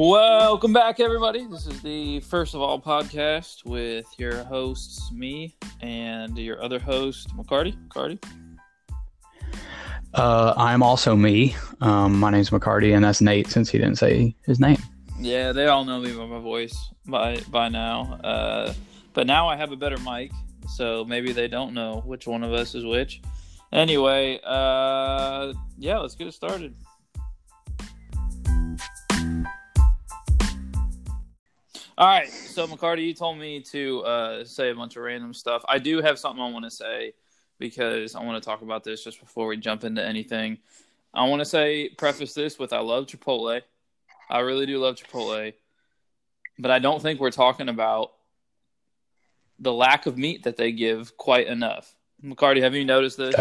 Welcome 0.00 0.72
back, 0.72 1.00
everybody. 1.00 1.44
This 1.48 1.66
is 1.66 1.82
the 1.82 2.20
First 2.20 2.54
of 2.54 2.60
All 2.60 2.80
podcast 2.80 3.64
with 3.64 4.06
your 4.16 4.44
hosts, 4.44 5.10
me, 5.10 5.56
and 5.80 6.38
your 6.38 6.62
other 6.62 6.78
host, 6.78 7.36
McCarty. 7.36 7.76
McCarty. 7.88 8.22
Uh, 10.14 10.54
I'm 10.56 10.84
also 10.84 11.16
me. 11.16 11.56
Um, 11.80 12.20
my 12.20 12.30
name's 12.30 12.50
McCarty, 12.50 12.94
and 12.94 13.04
that's 13.04 13.20
Nate 13.20 13.48
since 13.48 13.70
he 13.70 13.78
didn't 13.78 13.96
say 13.96 14.36
his 14.46 14.60
name. 14.60 14.80
Yeah, 15.18 15.50
they 15.50 15.66
all 15.66 15.84
know 15.84 15.98
me 15.98 16.12
by 16.12 16.26
my 16.26 16.38
voice 16.38 16.78
by 17.04 17.40
by 17.50 17.68
now. 17.68 18.20
Uh, 18.22 18.74
but 19.14 19.26
now 19.26 19.48
I 19.48 19.56
have 19.56 19.72
a 19.72 19.76
better 19.76 19.98
mic, 19.98 20.30
so 20.76 21.04
maybe 21.06 21.32
they 21.32 21.48
don't 21.48 21.74
know 21.74 22.04
which 22.06 22.24
one 22.24 22.44
of 22.44 22.52
us 22.52 22.76
is 22.76 22.84
which. 22.84 23.20
Anyway, 23.72 24.38
uh, 24.44 25.54
yeah, 25.76 25.98
let's 25.98 26.14
get 26.14 26.28
it 26.28 26.34
started. 26.34 26.76
All 31.98 32.06
right, 32.06 32.30
so 32.30 32.64
McCarty, 32.68 33.08
you 33.08 33.12
told 33.12 33.38
me 33.38 33.60
to 33.72 34.02
uh, 34.02 34.44
say 34.44 34.70
a 34.70 34.74
bunch 34.76 34.94
of 34.94 35.02
random 35.02 35.34
stuff. 35.34 35.64
I 35.68 35.80
do 35.80 36.00
have 36.00 36.16
something 36.16 36.40
I 36.40 36.48
want 36.48 36.64
to 36.64 36.70
say 36.70 37.14
because 37.58 38.14
I 38.14 38.22
want 38.22 38.40
to 38.40 38.48
talk 38.48 38.62
about 38.62 38.84
this 38.84 39.02
just 39.02 39.18
before 39.18 39.48
we 39.48 39.56
jump 39.56 39.82
into 39.82 40.00
anything. 40.00 40.58
I 41.12 41.26
want 41.26 41.40
to 41.40 41.44
say, 41.44 41.88
preface 41.88 42.34
this 42.34 42.56
with 42.56 42.72
I 42.72 42.78
love 42.78 43.06
Chipotle. 43.06 43.62
I 44.30 44.38
really 44.38 44.64
do 44.64 44.78
love 44.78 44.94
Chipotle, 44.94 45.54
but 46.56 46.70
I 46.70 46.78
don't 46.78 47.02
think 47.02 47.18
we're 47.18 47.32
talking 47.32 47.68
about 47.68 48.12
the 49.58 49.72
lack 49.72 50.06
of 50.06 50.16
meat 50.16 50.44
that 50.44 50.56
they 50.56 50.70
give 50.70 51.16
quite 51.16 51.48
enough. 51.48 51.92
McCarty, 52.22 52.62
have 52.62 52.76
you 52.76 52.84
noticed 52.84 53.18
this? 53.18 53.34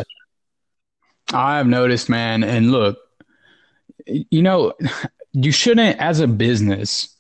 I 1.32 1.58
have 1.58 1.68
noticed, 1.68 2.10
man. 2.10 2.44
And 2.44 2.72
look, 2.72 2.98
you 4.08 4.42
know, 4.42 4.74
you 5.34 5.52
shouldn't, 5.52 6.00
as 6.00 6.22
a 6.22 6.28
business, 6.28 7.17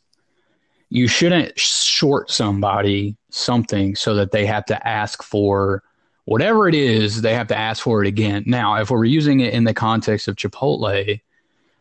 you 0.89 1.07
shouldn't 1.07 1.57
short 1.59 2.31
somebody 2.31 3.15
something 3.29 3.95
so 3.95 4.15
that 4.15 4.31
they 4.31 4.45
have 4.45 4.65
to 4.65 4.87
ask 4.87 5.21
for 5.23 5.83
whatever 6.25 6.67
it 6.67 6.75
is, 6.75 7.21
they 7.21 7.33
have 7.33 7.47
to 7.47 7.57
ask 7.57 7.83
for 7.83 8.03
it 8.03 8.07
again. 8.07 8.43
Now, 8.45 8.75
if 8.75 8.89
we're 8.89 9.05
using 9.05 9.39
it 9.39 9.53
in 9.53 9.63
the 9.63 9.73
context 9.73 10.27
of 10.27 10.35
Chipotle, 10.35 11.21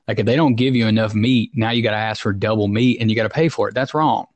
like 0.08 0.18
if 0.18 0.26
they 0.26 0.36
don't 0.36 0.54
give 0.54 0.76
you 0.76 0.86
enough 0.86 1.14
meat, 1.14 1.50
now 1.54 1.70
you 1.70 1.82
got 1.82 1.90
to 1.90 1.96
ask 1.96 2.22
for 2.22 2.32
double 2.32 2.68
meat 2.68 2.98
and 3.00 3.10
you 3.10 3.16
got 3.16 3.24
to 3.24 3.28
pay 3.28 3.48
for 3.48 3.68
it. 3.68 3.74
That's 3.74 3.92
wrong. 3.94 4.26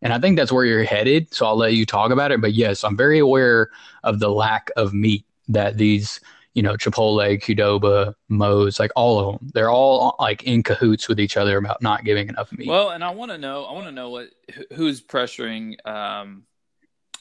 And 0.00 0.12
I 0.12 0.20
think 0.20 0.36
that's 0.36 0.52
where 0.52 0.64
you're 0.64 0.84
headed. 0.84 1.34
So 1.34 1.44
I'll 1.44 1.56
let 1.56 1.74
you 1.74 1.84
talk 1.84 2.12
about 2.12 2.30
it. 2.30 2.40
But 2.40 2.54
yes, 2.54 2.84
I'm 2.84 2.96
very 2.96 3.18
aware 3.18 3.70
of 4.04 4.20
the 4.20 4.28
lack 4.28 4.70
of 4.76 4.94
meat 4.94 5.24
that 5.48 5.76
these, 5.76 6.20
you 6.58 6.62
know, 6.62 6.74
Chipotle, 6.74 7.40
Qdoba, 7.40 8.16
Moe's, 8.28 8.80
like 8.80 8.90
all 8.96 9.20
of 9.20 9.38
them, 9.38 9.50
they're 9.54 9.70
all 9.70 10.16
like 10.18 10.42
in 10.42 10.64
cahoots 10.64 11.08
with 11.08 11.20
each 11.20 11.36
other 11.36 11.56
about 11.56 11.80
not 11.80 12.02
giving 12.02 12.28
enough 12.28 12.50
meat. 12.50 12.66
Well, 12.66 12.90
and 12.90 13.04
I 13.04 13.10
want 13.10 13.30
to 13.30 13.38
know, 13.38 13.64
I 13.64 13.72
want 13.74 13.86
to 13.86 13.92
know 13.92 14.10
what 14.10 14.30
who's 14.74 15.00
pressuring, 15.00 15.76
um, 15.86 16.42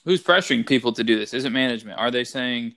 who's 0.05 0.23
pressuring 0.23 0.65
people 0.65 0.91
to 0.93 1.03
do 1.03 1.19
this? 1.19 1.35
Is 1.35 1.45
it 1.45 1.51
management? 1.51 1.99
Are 1.99 2.09
they 2.09 2.23
saying, 2.23 2.73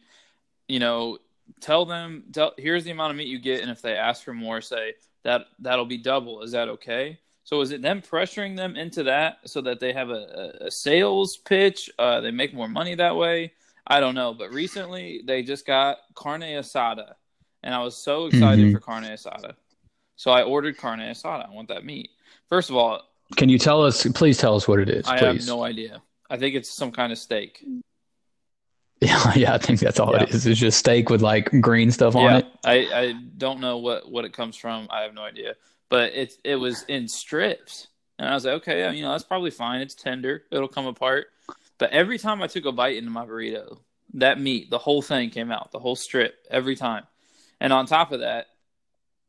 you 0.68 0.80
know, 0.80 1.16
tell 1.62 1.86
them, 1.86 2.24
tell 2.30 2.52
here's 2.58 2.84
the 2.84 2.90
amount 2.90 3.12
of 3.12 3.16
meat 3.16 3.28
you 3.28 3.38
get, 3.38 3.62
and 3.62 3.70
if 3.70 3.80
they 3.80 3.94
ask 3.94 4.22
for 4.22 4.34
more, 4.34 4.60
say 4.60 4.92
that 5.22 5.46
that'll 5.60 5.86
be 5.86 5.96
double. 5.96 6.42
Is 6.42 6.52
that 6.52 6.68
okay? 6.68 7.18
So 7.44 7.62
is 7.62 7.70
it 7.70 7.80
them 7.80 8.02
pressuring 8.02 8.54
them 8.54 8.76
into 8.76 9.04
that 9.04 9.38
so 9.46 9.62
that 9.62 9.80
they 9.80 9.94
have 9.94 10.10
a, 10.10 10.58
a 10.60 10.70
sales 10.70 11.38
pitch? 11.38 11.88
Uh, 11.98 12.20
they 12.20 12.30
make 12.30 12.52
more 12.52 12.68
money 12.68 12.96
that 12.96 13.16
way. 13.16 13.54
I 13.90 13.98
don't 13.98 14.14
know, 14.14 14.32
but 14.32 14.52
recently 14.52 15.22
they 15.26 15.42
just 15.42 15.66
got 15.66 15.98
carne 16.14 16.42
asada, 16.42 17.14
and 17.64 17.74
I 17.74 17.82
was 17.82 17.96
so 17.96 18.26
excited 18.26 18.64
mm-hmm. 18.64 18.74
for 18.74 18.80
carne 18.80 19.02
asada. 19.04 19.54
So 20.14 20.30
I 20.30 20.44
ordered 20.44 20.78
carne 20.78 21.00
asada. 21.00 21.48
I 21.48 21.52
want 21.52 21.68
that 21.68 21.84
meat. 21.84 22.10
First 22.48 22.70
of 22.70 22.76
all, 22.76 23.02
can 23.36 23.48
you 23.48 23.58
tell 23.58 23.84
us? 23.84 24.06
Please 24.14 24.38
tell 24.38 24.54
us 24.54 24.68
what 24.68 24.78
it 24.78 24.88
is. 24.88 25.06
I 25.06 25.18
please. 25.18 25.46
have 25.46 25.46
no 25.46 25.64
idea. 25.64 26.00
I 26.30 26.36
think 26.36 26.54
it's 26.54 26.70
some 26.70 26.92
kind 26.92 27.12
of 27.12 27.18
steak. 27.18 27.64
Yeah, 29.02 29.32
yeah, 29.34 29.54
I 29.54 29.58
think 29.58 29.80
that's 29.80 29.98
all 29.98 30.12
yeah. 30.12 30.24
it 30.24 30.28
is. 30.28 30.46
It's 30.46 30.60
just 30.60 30.78
steak 30.78 31.08
with 31.08 31.22
like 31.22 31.50
green 31.62 31.90
stuff 31.90 32.14
on 32.14 32.24
yeah. 32.24 32.36
it. 32.36 32.46
I, 32.66 32.74
I 32.74 33.14
don't 33.38 33.60
know 33.60 33.78
what, 33.78 34.10
what 34.12 34.26
it 34.26 34.34
comes 34.34 34.56
from. 34.56 34.88
I 34.90 35.00
have 35.00 35.14
no 35.14 35.22
idea. 35.22 35.54
But 35.88 36.12
it 36.12 36.34
it 36.44 36.56
was 36.56 36.82
in 36.82 37.08
strips. 37.08 37.88
And 38.18 38.28
I 38.28 38.34
was 38.34 38.44
like, 38.44 38.56
okay, 38.56 38.94
you 38.94 39.00
know, 39.00 39.12
that's 39.12 39.24
probably 39.24 39.52
fine. 39.52 39.80
It's 39.80 39.94
tender. 39.94 40.42
It'll 40.52 40.68
come 40.68 40.84
apart. 40.84 41.28
But 41.80 41.92
every 41.92 42.18
time 42.18 42.42
I 42.42 42.46
took 42.46 42.66
a 42.66 42.72
bite 42.72 42.98
into 42.98 43.10
my 43.10 43.24
burrito, 43.24 43.80
that 44.14 44.38
meat, 44.38 44.68
the 44.68 44.78
whole 44.78 45.00
thing 45.00 45.30
came 45.30 45.50
out, 45.50 45.72
the 45.72 45.78
whole 45.78 45.96
strip, 45.96 46.34
every 46.50 46.76
time. 46.76 47.04
And 47.58 47.72
on 47.72 47.86
top 47.86 48.12
of 48.12 48.20
that, 48.20 48.48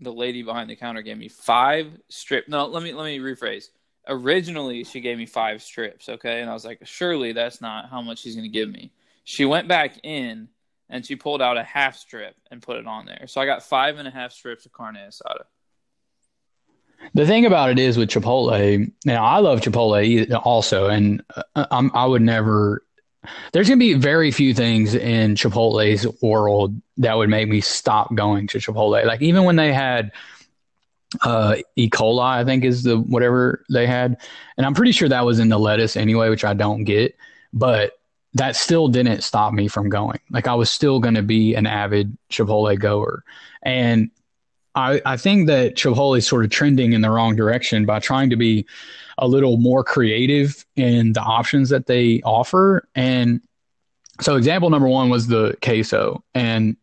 the 0.02 0.12
lady 0.12 0.44
behind 0.44 0.70
the 0.70 0.76
counter 0.76 1.02
gave 1.02 1.18
me 1.18 1.30
five 1.30 1.98
strip. 2.10 2.50
No, 2.50 2.66
let 2.66 2.84
me 2.84 2.94
let 2.94 3.06
me 3.06 3.20
rephrase. 3.20 3.70
Originally, 4.08 4.84
she 4.84 5.00
gave 5.00 5.18
me 5.18 5.26
five 5.26 5.64
strips, 5.64 6.10
okay, 6.10 6.42
and 6.42 6.50
I 6.50 6.54
was 6.54 6.66
like, 6.66 6.80
surely 6.84 7.32
that's 7.32 7.62
not 7.62 7.90
how 7.90 8.02
much 8.02 8.20
she's 8.20 8.36
going 8.36 8.52
to 8.52 8.60
give 8.60 8.70
me. 8.70 8.92
She 9.24 9.46
went 9.46 9.68
back 9.68 10.00
in 10.04 10.50
and 10.90 11.06
she 11.06 11.16
pulled 11.16 11.42
out 11.42 11.58
a 11.58 11.64
half 11.64 11.96
strip 11.96 12.36
and 12.50 12.62
put 12.62 12.78
it 12.78 12.88
on 12.88 13.06
there. 13.06 13.28
So 13.28 13.40
I 13.40 13.46
got 13.46 13.64
five 13.64 13.98
and 13.98 14.08
a 14.08 14.12
half 14.12 14.34
strips 14.34 14.66
of 14.66 14.74
carne 14.74 14.96
asada. 14.98 15.44
The 17.14 17.26
thing 17.26 17.46
about 17.46 17.70
it 17.70 17.80
is 17.80 17.98
with 17.98 18.10
Chipotle, 18.10 18.92
now 19.06 19.24
I 19.24 19.40
love 19.40 19.62
Chipotle 19.62 20.42
also, 20.44 20.88
and 20.88 21.24
uh, 21.36 21.66
I'm, 21.72 21.92
I 21.94 22.06
would 22.06 22.22
never. 22.22 22.84
There's 23.52 23.68
going 23.68 23.80
to 23.80 23.86
be 23.86 23.94
very 23.94 24.32
few 24.32 24.54
things 24.54 24.96
in 24.96 25.36
Chipotle's 25.36 26.08
world 26.22 26.82
that 26.98 27.16
would 27.18 27.30
make 27.30 27.48
me 27.50 27.62
stop 27.62 28.14
going 28.16 28.48
to 28.48 28.58
Chipotle. 28.58 29.06
Like 29.06 29.22
even 29.22 29.44
when 29.44 29.58
they 29.58 29.74
had 29.74 30.12
uh, 31.22 31.58
E. 31.76 31.90
coli, 31.90 32.24
I 32.24 32.46
think 32.46 32.64
is 32.64 32.84
the 32.84 32.98
whatever 32.98 33.64
they 33.70 33.86
had, 33.86 34.18
and 34.58 34.66
I'm 34.66 34.74
pretty 34.74 34.92
sure 34.92 35.10
that 35.10 35.26
was 35.26 35.40
in 35.40 35.50
the 35.50 35.60
lettuce 35.60 35.98
anyway, 35.98 36.30
which 36.30 36.46
I 36.46 36.54
don't 36.54 36.84
get. 36.84 37.16
But 37.54 38.00
that 38.34 38.56
still 38.56 38.88
didn't 38.88 39.22
stop 39.22 39.54
me 39.54 39.68
from 39.68 39.90
going. 39.90 40.20
Like 40.30 40.48
I 40.48 40.56
was 40.56 40.72
still 40.72 41.00
going 41.00 41.16
to 41.16 41.22
be 41.22 41.54
an 41.56 41.68
avid 41.68 42.18
Chipotle 42.30 42.80
goer. 42.80 43.24
And 43.64 44.10
I, 44.76 45.02
I 45.06 45.18
think 45.18 45.48
that 45.48 45.76
Chipotle 45.76 46.18
is 46.18 46.28
sort 46.28 46.46
of 46.46 46.52
trending 46.52 46.94
in 46.94 47.02
the 47.02 47.10
wrong 47.10 47.36
direction 47.36 47.86
by 47.86 48.00
trying 48.00 48.30
to 48.30 48.36
be 48.36 48.66
a 49.18 49.28
little 49.28 49.58
more 49.58 49.84
creative 49.84 50.66
in 50.76 51.14
the 51.14 51.22
options 51.22 51.70
that 51.70 51.88
they 51.88 52.22
offer. 52.24 52.88
And 52.96 53.42
so 54.22 54.36
example 54.36 54.70
number 54.70 54.88
one 54.88 55.10
was 55.10 55.28
the 55.28 55.58
queso. 55.62 56.24
And 56.34 56.78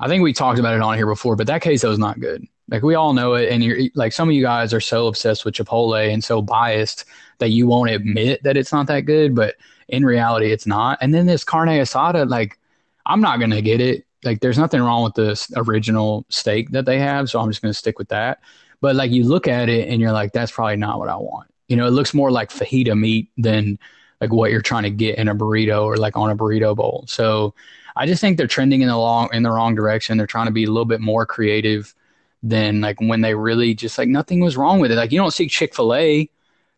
I 0.00 0.08
think 0.08 0.22
we 0.22 0.32
talked 0.32 0.58
about 0.58 0.74
it 0.74 0.80
on 0.80 0.96
here 0.96 1.06
before, 1.06 1.36
but 1.36 1.46
that 1.46 1.62
queso 1.62 1.90
is 1.90 1.98
not 1.98 2.20
good. 2.20 2.46
Like 2.68 2.82
we 2.82 2.94
all 2.94 3.12
know 3.12 3.34
it. 3.34 3.50
And 3.50 3.62
you're 3.62 3.78
like 3.94 4.12
some 4.12 4.28
of 4.28 4.34
you 4.34 4.42
guys 4.42 4.72
are 4.72 4.80
so 4.80 5.06
obsessed 5.06 5.44
with 5.44 5.54
Chipotle 5.54 6.12
and 6.12 6.24
so 6.24 6.42
biased 6.42 7.04
that 7.38 7.50
you 7.50 7.66
won't 7.66 7.90
admit 7.90 8.42
that 8.42 8.56
it's 8.56 8.72
not 8.72 8.86
that 8.86 9.00
good. 9.02 9.34
But 9.34 9.56
in 9.88 10.04
reality, 10.04 10.52
it's 10.52 10.66
not. 10.66 10.98
And 11.00 11.14
then 11.14 11.26
this 11.26 11.44
carne 11.44 11.68
asada, 11.68 12.28
like, 12.28 12.58
I'm 13.04 13.20
not 13.20 13.38
going 13.38 13.50
to 13.50 13.62
get 13.62 13.80
it. 13.80 14.05
Like, 14.26 14.40
there's 14.40 14.58
nothing 14.58 14.82
wrong 14.82 15.04
with 15.04 15.14
the 15.14 15.46
original 15.56 16.26
steak 16.28 16.70
that 16.70 16.84
they 16.84 16.98
have. 16.98 17.30
So 17.30 17.40
I'm 17.40 17.48
just 17.48 17.62
going 17.62 17.72
to 17.72 17.78
stick 17.78 17.98
with 17.98 18.08
that. 18.08 18.40
But 18.80 18.96
like, 18.96 19.10
you 19.10 19.24
look 19.24 19.48
at 19.48 19.68
it 19.68 19.88
and 19.88 20.00
you're 20.00 20.12
like, 20.12 20.32
that's 20.32 20.52
probably 20.52 20.76
not 20.76 20.98
what 20.98 21.08
I 21.08 21.16
want. 21.16 21.48
You 21.68 21.76
know, 21.76 21.86
it 21.86 21.92
looks 21.92 22.12
more 22.12 22.30
like 22.30 22.50
fajita 22.50 22.98
meat 22.98 23.30
than 23.38 23.78
like 24.20 24.32
what 24.32 24.50
you're 24.50 24.62
trying 24.62 24.84
to 24.84 24.90
get 24.90 25.18
in 25.18 25.28
a 25.28 25.34
burrito 25.34 25.84
or 25.84 25.96
like 25.96 26.16
on 26.16 26.30
a 26.30 26.36
burrito 26.36 26.74
bowl. 26.76 27.04
So 27.08 27.54
I 27.96 28.06
just 28.06 28.20
think 28.20 28.36
they're 28.36 28.46
trending 28.46 28.82
in 28.82 28.88
the 28.88 28.96
long 28.96 29.28
in 29.32 29.42
the 29.42 29.50
wrong 29.50 29.74
direction. 29.74 30.18
They're 30.18 30.26
trying 30.26 30.46
to 30.46 30.52
be 30.52 30.64
a 30.64 30.70
little 30.70 30.84
bit 30.84 31.00
more 31.00 31.26
creative 31.26 31.94
than 32.42 32.80
like 32.80 33.00
when 33.00 33.22
they 33.22 33.34
really 33.34 33.74
just 33.74 33.98
like 33.98 34.08
nothing 34.08 34.40
was 34.40 34.56
wrong 34.56 34.80
with 34.80 34.92
it. 34.92 34.96
Like 34.96 35.12
you 35.12 35.18
don't 35.18 35.32
see 35.32 35.48
Chick 35.48 35.74
Fil 35.74 35.94
A 35.94 36.30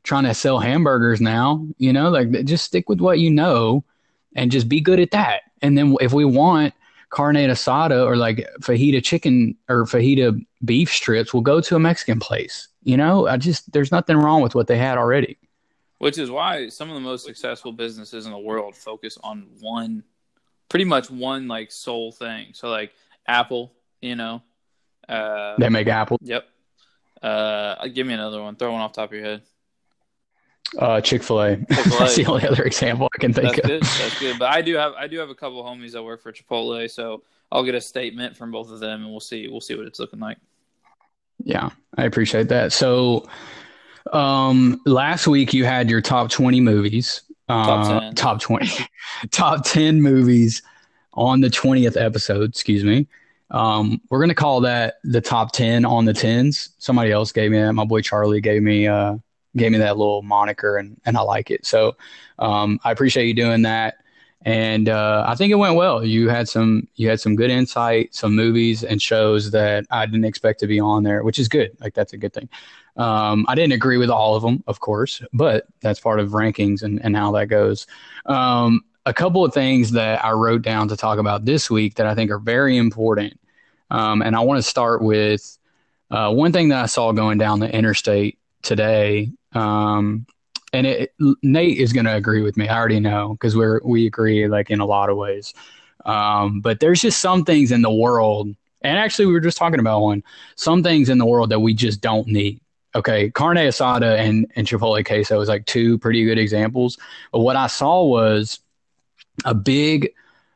trying 0.04 0.24
to 0.24 0.34
sell 0.34 0.58
hamburgers 0.58 1.20
now. 1.20 1.66
You 1.78 1.92
know, 1.92 2.10
like 2.10 2.44
just 2.44 2.64
stick 2.64 2.88
with 2.88 3.00
what 3.00 3.18
you 3.18 3.30
know 3.30 3.84
and 4.34 4.50
just 4.50 4.68
be 4.68 4.80
good 4.80 5.00
at 5.00 5.10
that. 5.10 5.42
And 5.60 5.76
then 5.76 5.96
if 6.00 6.12
we 6.12 6.24
want 6.24 6.72
carne 7.10 7.36
asada 7.36 8.04
or 8.06 8.16
like 8.16 8.48
fajita 8.60 9.02
chicken 9.02 9.56
or 9.68 9.84
fajita 9.84 10.44
beef 10.64 10.90
strips, 10.90 11.32
we'll 11.32 11.42
go 11.42 11.60
to 11.60 11.76
a 11.76 11.78
Mexican 11.78 12.20
place. 12.20 12.68
You 12.82 12.96
know, 12.96 13.26
I 13.26 13.36
just 13.36 13.72
there's 13.72 13.92
nothing 13.92 14.16
wrong 14.16 14.42
with 14.42 14.54
what 14.54 14.66
they 14.66 14.78
had 14.78 14.98
already. 14.98 15.38
Which 15.98 16.18
is 16.18 16.30
why 16.30 16.68
some 16.68 16.88
of 16.88 16.94
the 16.94 17.00
most 17.00 17.24
successful 17.24 17.72
businesses 17.72 18.26
in 18.26 18.32
the 18.32 18.38
world 18.38 18.76
focus 18.76 19.18
on 19.22 19.48
one, 19.60 20.04
pretty 20.68 20.84
much 20.84 21.10
one 21.10 21.48
like 21.48 21.72
sole 21.72 22.12
thing. 22.12 22.48
So 22.52 22.68
like 22.68 22.92
Apple, 23.26 23.72
you 24.00 24.14
know, 24.14 24.42
uh, 25.08 25.56
they 25.58 25.68
make 25.68 25.88
Apple. 25.88 26.18
Yep. 26.22 26.46
Uh, 27.20 27.88
give 27.88 28.06
me 28.06 28.14
another 28.14 28.40
one. 28.40 28.54
Throw 28.54 28.72
one 28.72 28.80
off 28.80 28.92
top 28.92 29.10
of 29.10 29.16
your 29.16 29.24
head. 29.24 29.42
Uh, 30.76 31.00
Chick 31.00 31.22
Fil 31.22 31.40
A. 31.40 31.56
That's 31.68 32.16
the 32.16 32.26
only 32.26 32.46
other 32.46 32.62
example 32.64 33.08
I 33.14 33.18
can 33.18 33.32
think 33.32 33.56
That's 33.56 33.58
of. 33.58 33.64
Good. 33.64 33.82
That's 33.82 34.20
good. 34.20 34.38
But 34.38 34.52
I 34.52 34.60
do 34.60 34.74
have 34.76 34.92
I 34.94 35.06
do 35.06 35.18
have 35.18 35.30
a 35.30 35.34
couple 35.34 35.62
homies 35.64 35.92
that 35.92 36.02
work 36.02 36.22
for 36.22 36.32
Chipotle, 36.32 36.90
so 36.90 37.22
I'll 37.50 37.64
get 37.64 37.74
a 37.74 37.80
statement 37.80 38.36
from 38.36 38.50
both 38.50 38.70
of 38.70 38.80
them, 38.80 39.02
and 39.02 39.10
we'll 39.10 39.20
see 39.20 39.48
we'll 39.48 39.60
see 39.60 39.74
what 39.74 39.86
it's 39.86 39.98
looking 39.98 40.20
like. 40.20 40.36
Yeah, 41.42 41.70
I 41.96 42.04
appreciate 42.04 42.48
that. 42.48 42.72
So, 42.72 43.28
um, 44.12 44.80
last 44.84 45.26
week 45.26 45.54
you 45.54 45.64
had 45.64 45.88
your 45.88 46.00
top 46.00 46.30
twenty 46.30 46.60
movies. 46.60 47.22
Top 47.48 47.86
uh, 47.86 48.00
10. 48.00 48.14
top 48.14 48.40
twenty, 48.40 48.68
top 49.30 49.64
ten 49.64 50.02
movies 50.02 50.62
on 51.14 51.40
the 51.40 51.48
twentieth 51.48 51.96
episode. 51.96 52.50
Excuse 52.50 52.84
me. 52.84 53.06
Um, 53.50 54.02
we're 54.10 54.20
gonna 54.20 54.34
call 54.34 54.60
that 54.60 54.96
the 55.04 55.22
top 55.22 55.52
ten 55.52 55.86
on 55.86 56.04
the 56.04 56.12
tens. 56.12 56.70
Somebody 56.78 57.10
else 57.10 57.32
gave 57.32 57.52
me 57.52 57.58
that. 57.58 57.72
My 57.72 57.86
boy 57.86 58.02
Charlie 58.02 58.42
gave 58.42 58.62
me 58.62 58.86
uh, 58.86 59.16
gave 59.56 59.72
me 59.72 59.78
that 59.78 59.96
little 59.96 60.22
moniker, 60.22 60.76
and 60.76 61.00
and 61.04 61.16
I 61.16 61.20
like 61.22 61.50
it. 61.50 61.66
So 61.66 61.96
um, 62.38 62.80
I 62.84 62.92
appreciate 62.92 63.26
you 63.26 63.34
doing 63.34 63.62
that. 63.62 63.96
And 64.42 64.88
uh, 64.88 65.24
I 65.26 65.34
think 65.34 65.50
it 65.50 65.56
went 65.56 65.74
well. 65.74 66.04
You 66.04 66.28
had 66.28 66.48
some 66.48 66.86
you 66.94 67.08
had 67.08 67.20
some 67.20 67.34
good 67.34 67.50
insight, 67.50 68.14
some 68.14 68.36
movies 68.36 68.84
and 68.84 69.02
shows 69.02 69.50
that 69.50 69.84
I 69.90 70.06
didn't 70.06 70.24
expect 70.24 70.60
to 70.60 70.66
be 70.66 70.78
on 70.78 71.02
there, 71.02 71.24
which 71.24 71.38
is 71.38 71.48
good. 71.48 71.76
Like 71.80 71.94
that's 71.94 72.12
a 72.12 72.16
good 72.16 72.32
thing. 72.32 72.48
Um, 72.96 73.46
I 73.48 73.54
didn't 73.54 73.72
agree 73.72 73.96
with 73.96 74.10
all 74.10 74.34
of 74.34 74.42
them, 74.42 74.62
of 74.66 74.80
course, 74.80 75.22
but 75.32 75.66
that's 75.80 76.00
part 76.00 76.20
of 76.20 76.30
rankings 76.30 76.82
and, 76.82 77.00
and 77.04 77.16
how 77.16 77.32
that 77.32 77.46
goes. 77.46 77.86
Um, 78.26 78.82
a 79.06 79.14
couple 79.14 79.44
of 79.44 79.54
things 79.54 79.92
that 79.92 80.24
I 80.24 80.32
wrote 80.32 80.62
down 80.62 80.88
to 80.88 80.96
talk 80.96 81.18
about 81.18 81.44
this 81.44 81.70
week 81.70 81.94
that 81.94 82.06
I 82.06 82.14
think 82.14 82.30
are 82.30 82.38
very 82.38 82.76
important. 82.76 83.38
Um, 83.90 84.20
and 84.20 84.36
I 84.36 84.40
want 84.40 84.58
to 84.58 84.68
start 84.68 85.00
with 85.02 85.58
uh, 86.10 86.32
one 86.32 86.52
thing 86.52 86.68
that 86.70 86.82
I 86.82 86.86
saw 86.86 87.12
going 87.12 87.38
down 87.38 87.60
the 87.60 87.74
interstate 87.74 88.38
today. 88.62 89.30
Um, 89.52 90.26
and 90.72 90.86
it, 90.86 91.14
Nate 91.42 91.78
is 91.78 91.92
going 91.92 92.06
to 92.06 92.14
agree 92.14 92.42
with 92.42 92.56
me. 92.56 92.68
I 92.68 92.76
already 92.76 93.00
know 93.00 93.30
because 93.30 93.56
we're 93.56 93.80
we 93.84 94.06
agree 94.06 94.48
like 94.48 94.70
in 94.70 94.80
a 94.80 94.86
lot 94.86 95.10
of 95.10 95.16
ways. 95.16 95.54
Um, 96.04 96.60
but 96.60 96.80
there's 96.80 97.00
just 97.00 97.20
some 97.20 97.44
things 97.44 97.72
in 97.72 97.82
the 97.82 97.90
world, 97.90 98.48
and 98.82 98.98
actually 98.98 99.26
we 99.26 99.32
were 99.32 99.40
just 99.40 99.58
talking 99.58 99.80
about 99.80 100.00
one. 100.00 100.22
Some 100.56 100.82
things 100.82 101.08
in 101.08 101.18
the 101.18 101.26
world 101.26 101.50
that 101.50 101.60
we 101.60 101.74
just 101.74 102.00
don't 102.00 102.26
need. 102.28 102.60
Okay, 102.94 103.30
carne 103.30 103.56
asada 103.56 104.18
and 104.18 104.50
and 104.56 104.66
chipotle 104.66 105.04
queso 105.04 105.40
is 105.40 105.48
like 105.48 105.66
two 105.66 105.98
pretty 105.98 106.24
good 106.24 106.38
examples. 106.38 106.98
But 107.32 107.40
what 107.40 107.56
I 107.56 107.66
saw 107.66 108.04
was 108.04 108.60
a 109.44 109.54
big 109.54 110.12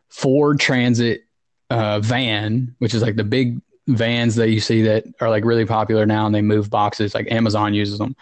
Ford 0.09 0.61
Transit 0.61 1.25
uh, 1.71 2.01
van, 2.01 2.75
which 2.79 2.95
is 2.95 3.03
like 3.03 3.17
the 3.17 3.25
big 3.25 3.61
vans 3.89 4.37
that 4.37 4.51
you 4.51 4.61
see 4.61 4.83
that 4.83 5.05
are 5.21 5.31
like 5.31 5.45
really 5.45 5.67
popular 5.67 6.07
now, 6.07 6.27
and 6.27 6.35
they 6.35 6.43
move 6.43 6.71
boxes. 6.71 7.15
Like 7.15 7.31
Amazon 7.31 7.75
uses 7.75 7.99
them, 7.99 8.17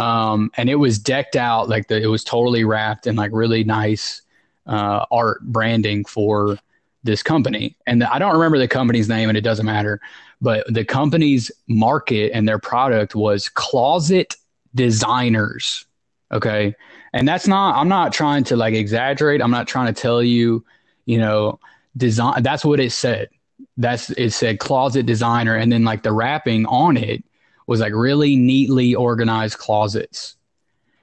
um, 0.00 0.50
and 0.56 0.70
it 0.70 0.76
was 0.76 0.98
decked 0.98 1.36
out 1.36 1.68
like 1.68 1.88
the, 1.88 2.00
it 2.02 2.06
was 2.06 2.24
totally 2.24 2.64
wrapped 2.64 3.06
in 3.06 3.16
like 3.16 3.30
really 3.34 3.64
nice 3.64 4.22
uh, 4.66 5.04
art 5.10 5.42
branding 5.42 6.06
for 6.06 6.58
this 7.02 7.22
company. 7.22 7.76
And 7.86 8.00
the, 8.00 8.12
I 8.12 8.18
don't 8.18 8.32
remember 8.32 8.58
the 8.58 8.68
company's 8.68 9.08
name, 9.08 9.28
and 9.28 9.36
it 9.36 9.42
doesn't 9.42 9.66
matter. 9.66 10.00
But 10.40 10.72
the 10.72 10.86
company's 10.86 11.50
market 11.68 12.32
and 12.32 12.48
their 12.48 12.58
product 12.58 13.14
was 13.14 13.50
closet 13.50 14.36
designers. 14.74 15.84
Okay. 16.32 16.74
And 17.12 17.28
that's 17.28 17.46
not, 17.46 17.76
I'm 17.76 17.88
not 17.88 18.14
trying 18.14 18.44
to 18.44 18.56
like 18.56 18.72
exaggerate. 18.72 19.42
I'm 19.42 19.50
not 19.50 19.68
trying 19.68 19.92
to 19.92 20.00
tell 20.00 20.22
you, 20.22 20.64
you 21.04 21.18
know, 21.18 21.58
design. 21.96 22.42
That's 22.42 22.64
what 22.64 22.80
it 22.80 22.92
said. 22.92 23.28
That's, 23.76 24.10
it 24.10 24.30
said 24.30 24.60
closet 24.60 25.04
designer. 25.04 25.56
And 25.56 25.70
then 25.70 25.84
like 25.84 26.02
the 26.02 26.12
wrapping 26.12 26.64
on 26.66 26.96
it 26.96 27.22
was 27.70 27.78
like 27.78 27.92
really 27.94 28.34
neatly 28.34 28.96
organized 28.96 29.56
closets. 29.56 30.34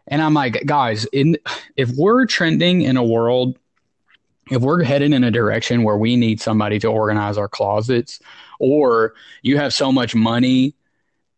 And 0.06 0.22
I'm 0.22 0.34
like, 0.34 0.66
guys, 0.66 1.06
in, 1.14 1.38
if 1.78 1.90
we're 1.92 2.26
trending 2.26 2.82
in 2.82 2.98
a 2.98 3.04
world, 3.04 3.58
if 4.52 4.62
we're 4.62 4.84
headed 4.84 5.14
in 5.14 5.24
a 5.24 5.32
direction 5.32 5.84
where 5.84 5.96
we 5.96 6.18
need 6.18 6.42
somebody 6.42 6.78
to 6.80 6.88
organize 6.88 7.38
our 7.38 7.48
closets, 7.48 8.20
or 8.60 9.14
you 9.44 9.58
have 9.58 9.74
so 9.74 9.94
much 9.94 10.14
money 10.14 10.76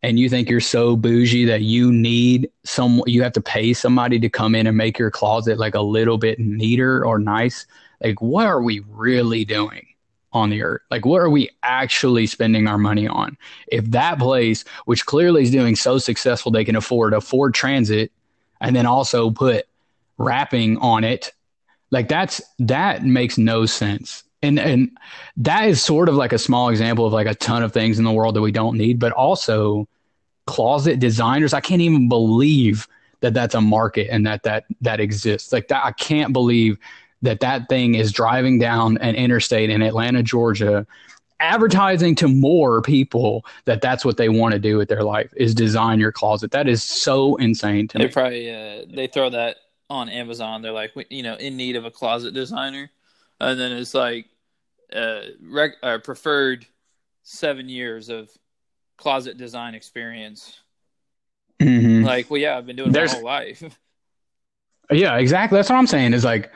and 0.02 0.18
you 0.18 0.28
think 0.28 0.50
you're 0.50 0.58
so 0.58 0.96
bougie 0.96 1.44
that 1.44 1.62
you 1.62 1.92
need 1.92 2.50
some 2.64 3.00
you 3.06 3.22
have 3.22 3.32
to 3.34 3.40
pay 3.40 3.72
somebody 3.72 4.18
to 4.18 4.28
come 4.28 4.56
in 4.56 4.66
and 4.66 4.76
make 4.76 4.98
your 4.98 5.12
closet 5.12 5.58
like 5.58 5.76
a 5.76 5.80
little 5.80 6.18
bit 6.18 6.40
neater 6.40 7.04
or 7.04 7.18
nice 7.18 7.66
like 8.02 8.22
what 8.22 8.46
are 8.46 8.62
we 8.62 8.80
really 8.88 9.44
doing 9.44 9.86
on 10.32 10.50
the 10.50 10.62
earth. 10.62 10.82
Like 10.90 11.04
what 11.04 11.20
are 11.20 11.30
we 11.30 11.50
actually 11.62 12.26
spending 12.26 12.66
our 12.66 12.78
money 12.78 13.06
on? 13.06 13.36
If 13.68 13.84
that 13.90 14.18
place 14.18 14.64
which 14.84 15.06
clearly 15.06 15.42
is 15.42 15.50
doing 15.50 15.76
so 15.76 15.98
successful 15.98 16.52
they 16.52 16.64
can 16.64 16.76
afford 16.76 17.14
a 17.14 17.20
ford 17.20 17.54
transit 17.54 18.12
and 18.60 18.74
then 18.76 18.86
also 18.86 19.30
put 19.30 19.66
wrapping 20.18 20.76
on 20.78 21.02
it 21.02 21.32
like 21.90 22.08
that's 22.08 22.40
that 22.60 23.04
makes 23.04 23.38
no 23.38 23.66
sense. 23.66 24.22
And 24.42 24.58
and 24.58 24.96
that 25.36 25.68
is 25.68 25.82
sort 25.82 26.08
of 26.08 26.14
like 26.14 26.32
a 26.32 26.38
small 26.38 26.68
example 26.68 27.06
of 27.06 27.12
like 27.12 27.26
a 27.26 27.34
ton 27.34 27.62
of 27.62 27.72
things 27.72 27.98
in 27.98 28.04
the 28.04 28.12
world 28.12 28.36
that 28.36 28.40
we 28.40 28.52
don't 28.52 28.78
need 28.78 28.98
but 28.98 29.12
also 29.12 29.86
closet 30.46 30.98
designers 30.98 31.52
i 31.52 31.60
can't 31.60 31.82
even 31.82 32.08
believe 32.08 32.88
that 33.20 33.34
that's 33.34 33.54
a 33.54 33.60
market 33.60 34.08
and 34.10 34.26
that 34.26 34.42
that 34.42 34.64
that 34.80 34.98
exists. 34.98 35.52
Like 35.52 35.68
that 35.68 35.84
i 35.84 35.92
can't 35.92 36.32
believe 36.32 36.78
that 37.22 37.40
that 37.40 37.68
thing 37.68 37.94
is 37.94 38.12
driving 38.12 38.58
down 38.58 38.98
an 38.98 39.14
interstate 39.14 39.70
in 39.70 39.82
atlanta 39.82 40.22
georgia 40.22 40.86
advertising 41.40 42.14
to 42.14 42.28
more 42.28 42.82
people 42.82 43.44
that 43.64 43.80
that's 43.80 44.04
what 44.04 44.16
they 44.16 44.28
want 44.28 44.52
to 44.52 44.58
do 44.58 44.76
with 44.76 44.88
their 44.88 45.02
life 45.02 45.32
is 45.36 45.54
design 45.54 45.98
your 45.98 46.12
closet 46.12 46.50
that 46.50 46.68
is 46.68 46.82
so 46.82 47.36
insane 47.36 47.88
to 47.88 47.98
they 47.98 48.04
me 48.04 48.10
probably 48.10 48.50
uh, 48.50 48.84
they 48.88 49.06
throw 49.06 49.30
that 49.30 49.56
on 49.88 50.08
amazon 50.08 50.62
they're 50.62 50.72
like 50.72 50.92
you 51.08 51.22
know 51.22 51.34
in 51.36 51.56
need 51.56 51.76
of 51.76 51.84
a 51.84 51.90
closet 51.90 52.34
designer 52.34 52.90
and 53.40 53.58
then 53.58 53.72
it's 53.72 53.94
like 53.94 54.26
uh, 54.94 55.20
rec- 55.42 55.76
uh, 55.82 55.98
preferred 55.98 56.66
seven 57.22 57.68
years 57.68 58.08
of 58.08 58.30
closet 58.96 59.36
design 59.36 59.74
experience. 59.74 60.60
Mhm. 61.60 62.04
Like, 62.04 62.30
well, 62.30 62.40
yeah, 62.40 62.56
I've 62.56 62.66
been 62.66 62.76
doing 62.76 62.94
it 62.94 62.96
my 62.96 63.06
whole 63.06 63.24
life. 63.24 63.62
Yeah, 64.92 65.18
exactly. 65.18 65.54
That's 65.54 65.70
what 65.70 65.76
I'm 65.76 65.86
saying. 65.86 66.14
Is 66.14 66.24
like, 66.24 66.50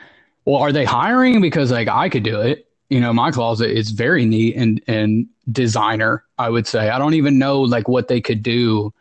well, 0.45 0.61
are 0.61 0.71
they 0.71 0.85
hiring 0.85 1.41
because 1.41 1.71
like 1.71 1.87
I 1.87 2.09
could 2.09 2.23
do 2.23 2.39
it? 2.41 2.67
You 2.89 2.99
know, 2.99 3.11
my 3.11 3.31
closet 3.31 3.71
is 3.71 3.91
very 3.91 4.25
neat 4.25 4.55
and 4.55 4.81
and 4.87 5.27
designer. 5.51 6.23
I 6.37 6.49
would 6.49 6.67
say 6.67 6.89
I 6.89 6.99
don't 6.99 7.15
even 7.15 7.39
know 7.39 7.61
like 7.61 7.87
what 7.87 8.07
they 8.07 8.21
could 8.21 8.43
do 8.43 8.93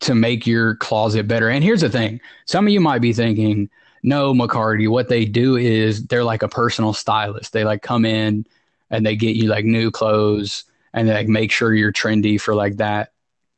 to 0.00 0.14
make 0.14 0.46
your 0.46 0.76
closet 0.76 1.26
better. 1.26 1.48
And 1.48 1.64
here's 1.64 1.80
the 1.80 1.90
thing: 1.90 2.20
some 2.44 2.66
of 2.66 2.72
you 2.72 2.80
might 2.80 3.00
be 3.00 3.12
thinking, 3.12 3.70
no, 4.02 4.34
McCarty. 4.34 4.88
What 4.88 5.08
they 5.08 5.24
do 5.24 5.56
is 5.56 6.06
they're 6.06 6.24
like 6.24 6.42
a 6.42 6.48
personal 6.48 6.92
stylist. 6.92 7.52
They 7.52 7.64
like 7.64 7.82
come 7.82 8.04
in 8.04 8.46
and 8.90 9.04
they 9.04 9.16
get 9.16 9.36
you 9.36 9.48
like 9.48 9.64
new 9.64 9.90
clothes 9.90 10.64
and 10.92 11.08
they 11.08 11.14
like 11.14 11.28
make 11.28 11.50
sure 11.50 11.74
you're 11.74 11.92
trendy 11.92 12.40
for 12.40 12.54
like 12.54 12.76
that 12.76 13.12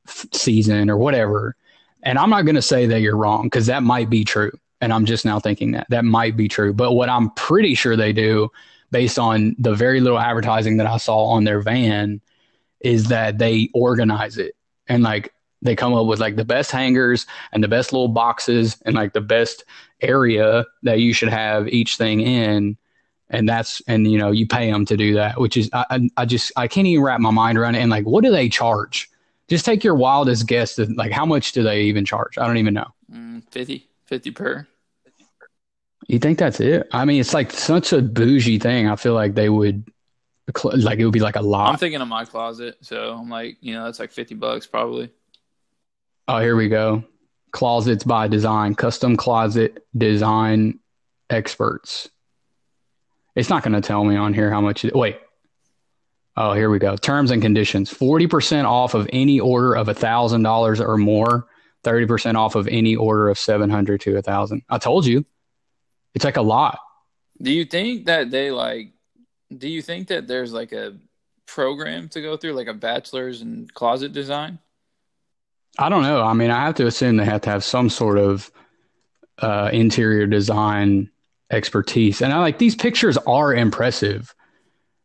f- 0.07 0.27
season 0.33 0.91
or 0.91 0.97
whatever. 0.97 1.57
And 2.03 2.19
I'm 2.19 2.31
not 2.31 2.43
going 2.43 2.55
to 2.55 2.63
say 2.63 2.87
that 2.87 3.01
you're 3.01 3.17
wrong 3.17 3.45
because 3.45 3.67
that 3.67 3.83
might 3.83 4.09
be 4.09 4.25
true. 4.25 4.53
And 4.81 4.93
I'm 4.93 5.05
just 5.05 5.25
now 5.25 5.39
thinking 5.39 5.73
that 5.73 5.87
that 5.91 6.05
might 6.05 6.37
be 6.37 6.49
true. 6.49 6.73
But 6.73 6.93
what 6.93 7.09
I'm 7.09 7.31
pretty 7.31 7.75
sure 7.75 7.97
they 7.97 8.13
do, 8.13 8.51
based 8.91 9.19
on 9.19 9.55
the 9.59 9.75
very 9.75 10.01
little 10.01 10.19
advertising 10.19 10.79
that 10.79 10.87
I 10.87 10.97
saw 10.97 11.27
on 11.27 11.45
their 11.45 11.61
van, 11.61 12.21
is 12.81 13.09
that 13.09 13.39
they 13.39 13.69
organize 13.75 14.39
it 14.39 14.57
and 14.89 15.03
like 15.03 15.35
they 15.63 15.77
come 15.77 15.93
up 15.93 16.07
with 16.07 16.21
like 16.21 16.37
the 16.37 16.45
best 16.45 16.71
hangers 16.71 17.27
and 17.53 17.63
the 17.63 17.69
best 17.69 17.93
little 17.93 18.09
boxes 18.09 18.79
and 18.87 18.95
like 18.95 19.13
the 19.13 19.21
best 19.21 19.65
area 20.01 20.65
that 20.83 21.01
you 21.01 21.13
should 21.13 21.29
have 21.29 21.69
each 21.69 21.97
thing 21.97 22.21
in. 22.21 22.77
And 23.29 23.49
that's, 23.49 23.81
and 23.87 24.11
you 24.11 24.19
know, 24.19 24.31
you 24.31 24.47
pay 24.47 24.71
them 24.71 24.85
to 24.87 24.97
do 24.97 25.15
that, 25.15 25.39
which 25.41 25.57
is, 25.57 25.71
I, 25.73 26.09
I, 26.17 26.25
just, 26.25 26.51
I 26.57 26.67
can't 26.67 26.87
even 26.87 27.05
wrap 27.05 27.21
my 27.21 27.31
mind 27.31 27.59
around 27.59 27.75
it. 27.75 27.81
And 27.81 27.91
like, 27.91 28.05
what 28.05 28.25
do 28.25 28.31
they 28.31 28.49
charge? 28.49 29.09
Just 29.49 29.65
take 29.65 29.85
your 29.85 29.95
wildest 29.95 30.47
guess. 30.47 30.79
Of, 30.79 30.91
like, 30.93 31.13
how 31.13 31.27
much 31.27 31.53
do 31.53 31.63
they 31.63 31.83
even 31.83 32.05
charge? 32.05 32.39
I 32.39 32.47
don't 32.47 32.57
even 32.57 32.75
know. 32.75 32.89
Mm, 33.13 33.43
50, 33.51 33.87
50 34.11 34.31
per. 34.33 34.69
You 36.07 36.19
think 36.19 36.39
that's 36.39 36.61
it? 36.61 36.89
I 36.93 37.05
mean, 37.05 37.21
it's 37.21 37.33
like 37.33 37.53
such 37.53 37.93
a 37.93 38.03
bougie 38.03 38.59
thing. 38.59 38.89
I 38.89 38.97
feel 38.97 39.15
like 39.15 39.35
they 39.35 39.49
would, 39.49 39.89
like, 40.65 40.99
it 40.99 41.05
would 41.05 41.13
be 41.15 41.21
like 41.21 41.37
a 41.37 41.43
lot. 41.43 41.71
I'm 41.71 41.79
thinking 41.79 42.01
of 42.01 42.09
my 42.09 42.25
closet, 42.25 42.79
so 42.83 43.15
I'm 43.15 43.31
like, 43.31 43.57
you 43.61 43.73
know, 43.73 43.85
that's 43.85 44.01
like 44.01 44.11
50 44.11 44.35
bucks 44.35 44.67
probably. 44.67 45.11
Oh, 46.27 46.41
here 46.41 46.57
we 46.57 46.69
go. 46.69 47.05
Closets 47.53 48.05
by 48.05 48.29
design, 48.29 48.75
custom 48.75 49.17
closet 49.17 49.87
design 49.97 50.81
experts. 51.29 52.09
It's 53.37 53.49
not 53.49 53.63
going 53.63 53.75
to 53.75 53.81
tell 53.81 54.05
me 54.05 54.17
on 54.17 54.35
here 54.35 54.51
how 54.51 54.61
much. 54.61 54.85
It, 54.85 54.95
wait. 54.95 55.19
Oh, 56.37 56.53
here 56.53 56.71
we 56.71 56.79
go. 56.79 56.97
Terms 56.97 57.31
and 57.31 57.43
conditions 57.43 57.93
40% 57.93 58.65
off 58.65 58.95
of 58.95 59.09
any 59.13 59.41
order 59.41 59.75
of 59.75 59.89
$1,000 59.89 60.81
or 60.81 60.97
more, 60.97 61.47
30% 61.85 62.37
off 62.37 62.55
of 62.55 62.69
any 62.69 62.97
order 62.97 63.29
of 63.29 63.39
700 63.39 64.01
to 64.03 64.15
1000 64.15 64.63
I 64.69 64.79
told 64.79 65.07
you. 65.07 65.25
It's 66.15 66.25
like 66.25 66.37
a 66.37 66.43
lot. 66.43 66.79
Do 67.41 67.51
you 67.53 67.65
think 67.65 68.07
that 68.07 68.31
they 68.31 68.51
like, 68.51 68.93
do 69.57 69.69
you 69.69 69.81
think 69.81 70.09
that 70.09 70.27
there's 70.27 70.53
like 70.53 70.73
a 70.73 70.97
program 71.47 72.09
to 72.11 72.21
go 72.21 72.37
through, 72.37 72.53
like 72.53 72.67
a 72.67 72.75
bachelor's 72.75 73.43
in 73.43 73.69
closet 73.73 74.13
design? 74.13 74.59
I 75.79 75.89
don't 75.89 76.03
know. 76.03 76.23
I 76.23 76.33
mean, 76.35 76.51
I 76.51 76.65
have 76.65 76.75
to 76.77 76.87
assume 76.87 77.17
they 77.17 77.25
have 77.25 77.43
to 77.43 77.51
have 77.51 77.65
some 77.65 77.89
sort 77.89 78.19
of 78.19 78.51
uh, 79.39 79.71
interior 79.73 80.27
design 80.27 81.11
expertise. 81.51 82.23
And 82.23 82.33
I 82.33 82.39
like 82.39 82.59
these 82.59 82.77
pictures 82.77 83.17
are 83.19 83.55
impressive, 83.55 84.35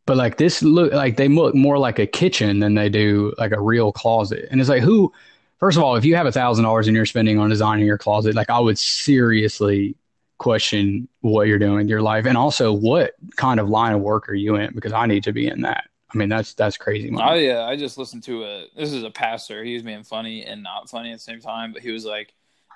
but 0.06 0.18
like 0.18 0.38
this 0.38 0.62
look 0.62 0.92
like 0.94 1.18
they 1.18 1.28
look 1.28 1.56
more 1.56 1.78
like 1.78 2.00
a 2.00 2.08
kitchen 2.08 2.60
than 2.60 2.76
they 2.76 2.90
do 2.90 3.34
like 3.38 3.52
a 3.52 3.62
real 3.62 3.92
closet. 3.92 4.48
And 4.52 4.60
it's 4.60 4.70
like 4.70 4.84
who, 4.84 5.12
first 5.60 5.78
of 5.78 5.84
all, 5.84 5.96
if 5.96 6.06
you 6.06 6.16
have 6.16 6.26
a 6.26 6.32
thousand 6.32 6.64
dollars 6.64 6.88
and 6.88 6.96
you're 6.96 7.06
spending 7.06 7.40
on 7.40 7.50
designing 7.50 7.86
your 7.86 7.98
closet, 7.98 8.36
like 8.36 8.50
I 8.50 8.60
would 8.60 8.78
seriously 8.78 9.96
question 10.38 11.08
what 11.22 11.48
you're 11.48 11.60
doing 11.60 11.82
in 11.82 11.88
your 11.88 12.02
life, 12.02 12.26
and 12.26 12.38
also 12.38 12.74
what 12.74 13.14
kind 13.38 13.60
of 13.60 13.70
line 13.70 13.94
of 13.94 14.02
work 14.02 14.30
are 14.30 14.34
you 14.34 14.56
in? 14.56 14.74
Because 14.74 14.94
I 14.94 15.06
need 15.06 15.24
to 15.24 15.34
be 15.34 15.48
in 15.48 15.62
that. 15.62 15.86
I 16.14 16.18
mean, 16.18 16.30
that's 16.30 16.54
that's 16.54 16.78
crazy. 16.78 17.12
Oh 17.14 17.20
uh, 17.20 17.34
yeah, 17.34 17.64
I 17.64 17.76
just 17.76 17.98
listened 17.98 18.24
to 18.24 18.44
a. 18.44 18.68
This 18.76 18.94
is 18.94 19.04
a 19.04 19.12
pastor. 19.12 19.64
He 19.64 19.74
was 19.74 19.84
being 19.84 20.04
funny 20.04 20.46
and 20.46 20.64
not 20.64 20.90
funny 20.90 21.12
at 21.12 21.16
the 21.16 21.24
same 21.24 21.42
time, 21.42 21.74
but 21.74 21.82
he 21.82 21.92
was 21.92 22.06
like, 22.06 22.34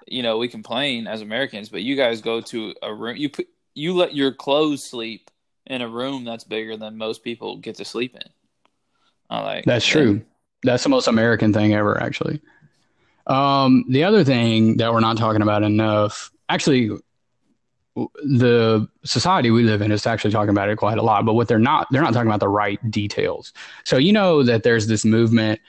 you 0.08 0.24
know, 0.24 0.38
we 0.38 0.48
complain 0.48 1.08
as 1.08 1.22
Americans, 1.22 1.70
but 1.70 1.82
you 1.82 1.96
guys 1.96 2.22
go 2.22 2.42
to 2.42 2.74
a 2.82 2.94
room. 2.94 3.16
You 3.18 3.30
put 3.30 3.48
you 3.76 3.94
let 3.94 4.16
your 4.16 4.34
clothes 4.34 4.84
sleep 4.84 5.32
in 5.66 5.82
a 5.82 5.88
room 5.88 6.26
that's 6.26 6.44
bigger 6.44 6.76
than 6.76 6.98
most 6.98 7.24
people 7.24 7.58
get 7.58 7.76
to 7.76 7.86
sleep 7.86 8.16
in. 8.16 8.30
I 9.30 9.42
like 9.42 9.66
that's 9.66 9.86
true. 9.86 10.22
That's 10.64 10.84
the 10.84 10.90
most 10.90 11.08
American 11.08 11.54
thing 11.54 11.74
ever, 11.74 12.02
actually. 12.02 12.42
Um, 13.30 13.86
the 13.88 14.04
other 14.04 14.24
thing 14.24 14.78
that 14.78 14.92
we're 14.92 15.00
not 15.00 15.18
talking 15.18 15.42
about 15.42 15.64
enough, 15.64 16.32
actually, 16.50 16.90
the 17.96 18.88
society 19.04 19.52
we 19.52 19.64
live 19.64 19.82
in 19.82 19.92
is 19.92 20.06
actually 20.08 20.32
talking 20.32 20.50
about 20.50 20.70
it 20.70 20.78
quite 20.78 20.98
a 20.98 21.02
lot. 21.04 21.26
But 21.26 21.34
what 21.34 21.48
they're 21.48 21.60
not, 21.60 21.88
they're 21.92 22.02
not 22.02 22.14
talking 22.14 22.28
about 22.28 22.40
the 22.40 22.50
right 22.50 22.80
details. 22.90 23.54
So 23.86 23.98
you 23.98 24.12
know 24.12 24.44
that 24.44 24.64
there's 24.64 24.88
this 24.88 25.06
movement 25.06 25.60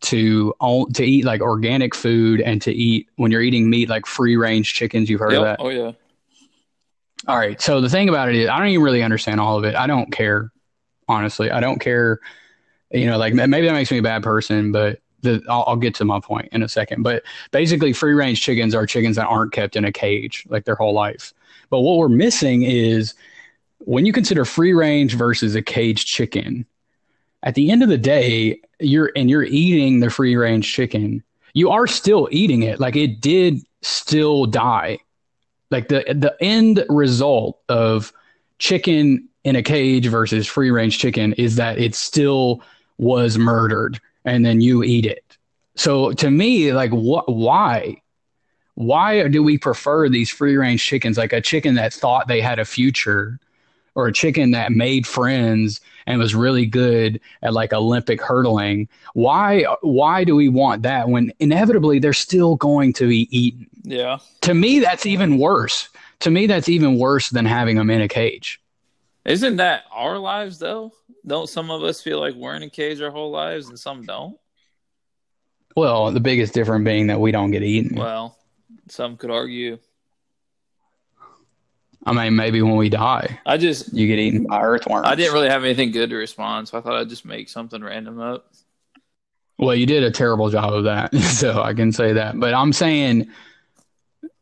to 0.00 0.54
to 0.94 1.04
eat 1.04 1.24
like 1.24 1.40
organic 1.40 1.94
food 1.94 2.40
and 2.40 2.62
to 2.62 2.72
eat 2.72 3.08
when 3.16 3.32
you're 3.32 3.42
eating 3.42 3.68
meat 3.68 3.88
like 3.88 4.06
free 4.06 4.36
range 4.36 4.74
chickens. 4.74 5.10
You've 5.10 5.20
heard 5.20 5.32
yep. 5.32 5.40
of 5.40 5.44
that? 5.44 5.56
Oh 5.60 5.70
yeah. 5.70 5.92
All 7.26 7.36
right. 7.36 7.60
So 7.60 7.80
the 7.80 7.88
thing 7.88 8.08
about 8.08 8.28
it 8.28 8.36
is, 8.36 8.48
I 8.48 8.58
don't 8.58 8.68
even 8.68 8.84
really 8.84 9.02
understand 9.02 9.40
all 9.40 9.58
of 9.58 9.64
it. 9.64 9.74
I 9.74 9.86
don't 9.86 10.10
care, 10.12 10.52
honestly. 11.08 11.50
I 11.50 11.60
don't 11.60 11.80
care. 11.80 12.20
You 12.90 13.06
know, 13.06 13.18
like 13.18 13.34
maybe 13.34 13.66
that 13.66 13.72
makes 13.72 13.90
me 13.90 13.98
a 13.98 14.02
bad 14.02 14.22
person, 14.22 14.72
but 14.72 15.00
the, 15.22 15.42
I'll, 15.48 15.64
I'll, 15.66 15.76
get 15.76 15.94
to 15.96 16.04
my 16.04 16.20
point 16.20 16.48
in 16.52 16.62
a 16.62 16.68
second. 16.68 17.02
But 17.02 17.22
basically, 17.50 17.92
free 17.92 18.14
range 18.14 18.40
chickens 18.40 18.74
are 18.74 18.86
chickens 18.86 19.16
that 19.16 19.26
aren't 19.26 19.52
kept 19.52 19.76
in 19.76 19.84
a 19.84 19.92
cage 19.92 20.46
like 20.48 20.64
their 20.64 20.74
whole 20.74 20.92
life. 20.92 21.32
But 21.70 21.80
what 21.80 21.98
we're 21.98 22.08
missing 22.08 22.62
is 22.62 23.14
when 23.78 24.06
you 24.06 24.12
consider 24.12 24.44
free 24.44 24.72
range 24.72 25.14
versus 25.14 25.54
a 25.54 25.62
caged 25.62 26.06
chicken. 26.06 26.66
At 27.44 27.54
the 27.54 27.70
end 27.70 27.82
of 27.82 27.88
the 27.88 27.98
day, 27.98 28.60
you're 28.80 29.12
and 29.14 29.30
you're 29.30 29.44
eating 29.44 30.00
the 30.00 30.10
free 30.10 30.36
range 30.36 30.72
chicken. 30.72 31.22
You 31.54 31.70
are 31.70 31.86
still 31.86 32.28
eating 32.30 32.62
it. 32.62 32.80
Like 32.80 32.96
it 32.96 33.20
did 33.20 33.60
still 33.82 34.46
die. 34.46 34.98
Like 35.70 35.88
the 35.88 36.04
the 36.08 36.36
end 36.40 36.84
result 36.88 37.60
of 37.68 38.12
chicken 38.58 39.28
in 39.44 39.54
a 39.54 39.62
cage 39.62 40.06
versus 40.08 40.46
free 40.46 40.70
range 40.70 40.98
chicken 40.98 41.32
is 41.34 41.56
that 41.56 41.78
it 41.78 41.94
still 41.94 42.62
was 42.98 43.38
murdered 43.38 44.00
and 44.24 44.44
then 44.44 44.60
you 44.60 44.82
eat 44.82 45.06
it. 45.06 45.24
So 45.76 46.12
to 46.12 46.30
me, 46.30 46.72
like 46.72 46.90
what 46.90 47.32
why? 47.32 48.02
Why 48.74 49.26
do 49.26 49.42
we 49.42 49.58
prefer 49.58 50.08
these 50.08 50.30
free 50.30 50.56
range 50.56 50.84
chickens 50.84 51.18
like 51.18 51.32
a 51.32 51.40
chicken 51.40 51.74
that 51.74 51.92
thought 51.92 52.28
they 52.28 52.40
had 52.40 52.58
a 52.58 52.64
future 52.64 53.40
or 53.98 54.06
a 54.06 54.12
chicken 54.12 54.52
that 54.52 54.70
made 54.70 55.08
friends 55.08 55.80
and 56.06 56.20
was 56.20 56.34
really 56.34 56.64
good 56.64 57.20
at 57.42 57.52
like 57.52 57.72
Olympic 57.72 58.22
hurdling. 58.22 58.88
Why 59.14 59.64
why 59.82 60.22
do 60.22 60.36
we 60.36 60.48
want 60.48 60.82
that 60.82 61.08
when 61.08 61.32
inevitably 61.40 61.98
they're 61.98 62.12
still 62.12 62.54
going 62.54 62.92
to 62.94 63.08
be 63.08 63.28
eaten? 63.36 63.66
Yeah. 63.82 64.18
To 64.42 64.54
me 64.54 64.78
that's 64.78 65.04
even 65.04 65.38
worse. 65.38 65.88
To 66.20 66.30
me 66.30 66.46
that's 66.46 66.68
even 66.68 66.98
worse 66.98 67.30
than 67.30 67.44
having 67.44 67.76
them 67.76 67.90
in 67.90 68.00
a 68.00 68.08
cage. 68.08 68.60
Isn't 69.28 69.56
that 69.56 69.84
our 69.92 70.18
lives 70.18 70.58
though? 70.58 70.92
Don't 71.26 71.48
some 71.48 71.70
of 71.70 71.82
us 71.82 72.00
feel 72.00 72.18
like 72.18 72.34
we're 72.34 72.54
in 72.54 72.62
a 72.62 72.70
cage 72.70 73.00
our 73.00 73.10
whole 73.10 73.30
lives 73.30 73.68
and 73.68 73.78
some 73.78 74.04
don't? 74.04 74.38
Well, 75.76 76.10
the 76.10 76.20
biggest 76.20 76.54
difference 76.54 76.84
being 76.84 77.06
that 77.08 77.20
we 77.20 77.30
don't 77.30 77.50
get 77.50 77.62
eaten. 77.62 77.96
Well, 77.96 78.36
some 78.88 79.16
could 79.16 79.30
argue 79.30 79.78
I 82.08 82.12
mean, 82.12 82.36
maybe 82.36 82.62
when 82.62 82.76
we 82.76 82.88
die, 82.88 83.38
I 83.44 83.58
just 83.58 83.92
you 83.92 84.06
get 84.06 84.18
eaten 84.18 84.44
by 84.44 84.62
earthworms. 84.62 85.06
I 85.06 85.14
didn't 85.14 85.34
really 85.34 85.50
have 85.50 85.64
anything 85.64 85.90
good 85.90 86.08
to 86.10 86.16
respond, 86.16 86.68
so 86.68 86.78
I 86.78 86.80
thought 86.80 86.94
I'd 86.94 87.08
just 87.08 87.26
make 87.26 87.50
something 87.50 87.82
random 87.82 88.18
up. 88.18 88.50
Well, 89.58 89.74
you 89.74 89.84
did 89.84 90.04
a 90.04 90.10
terrible 90.10 90.48
job 90.48 90.72
of 90.72 90.84
that, 90.84 91.14
so 91.16 91.60
I 91.62 91.74
can 91.74 91.92
say 91.92 92.14
that. 92.14 92.40
But 92.40 92.54
I'm 92.54 92.72
saying 92.72 93.28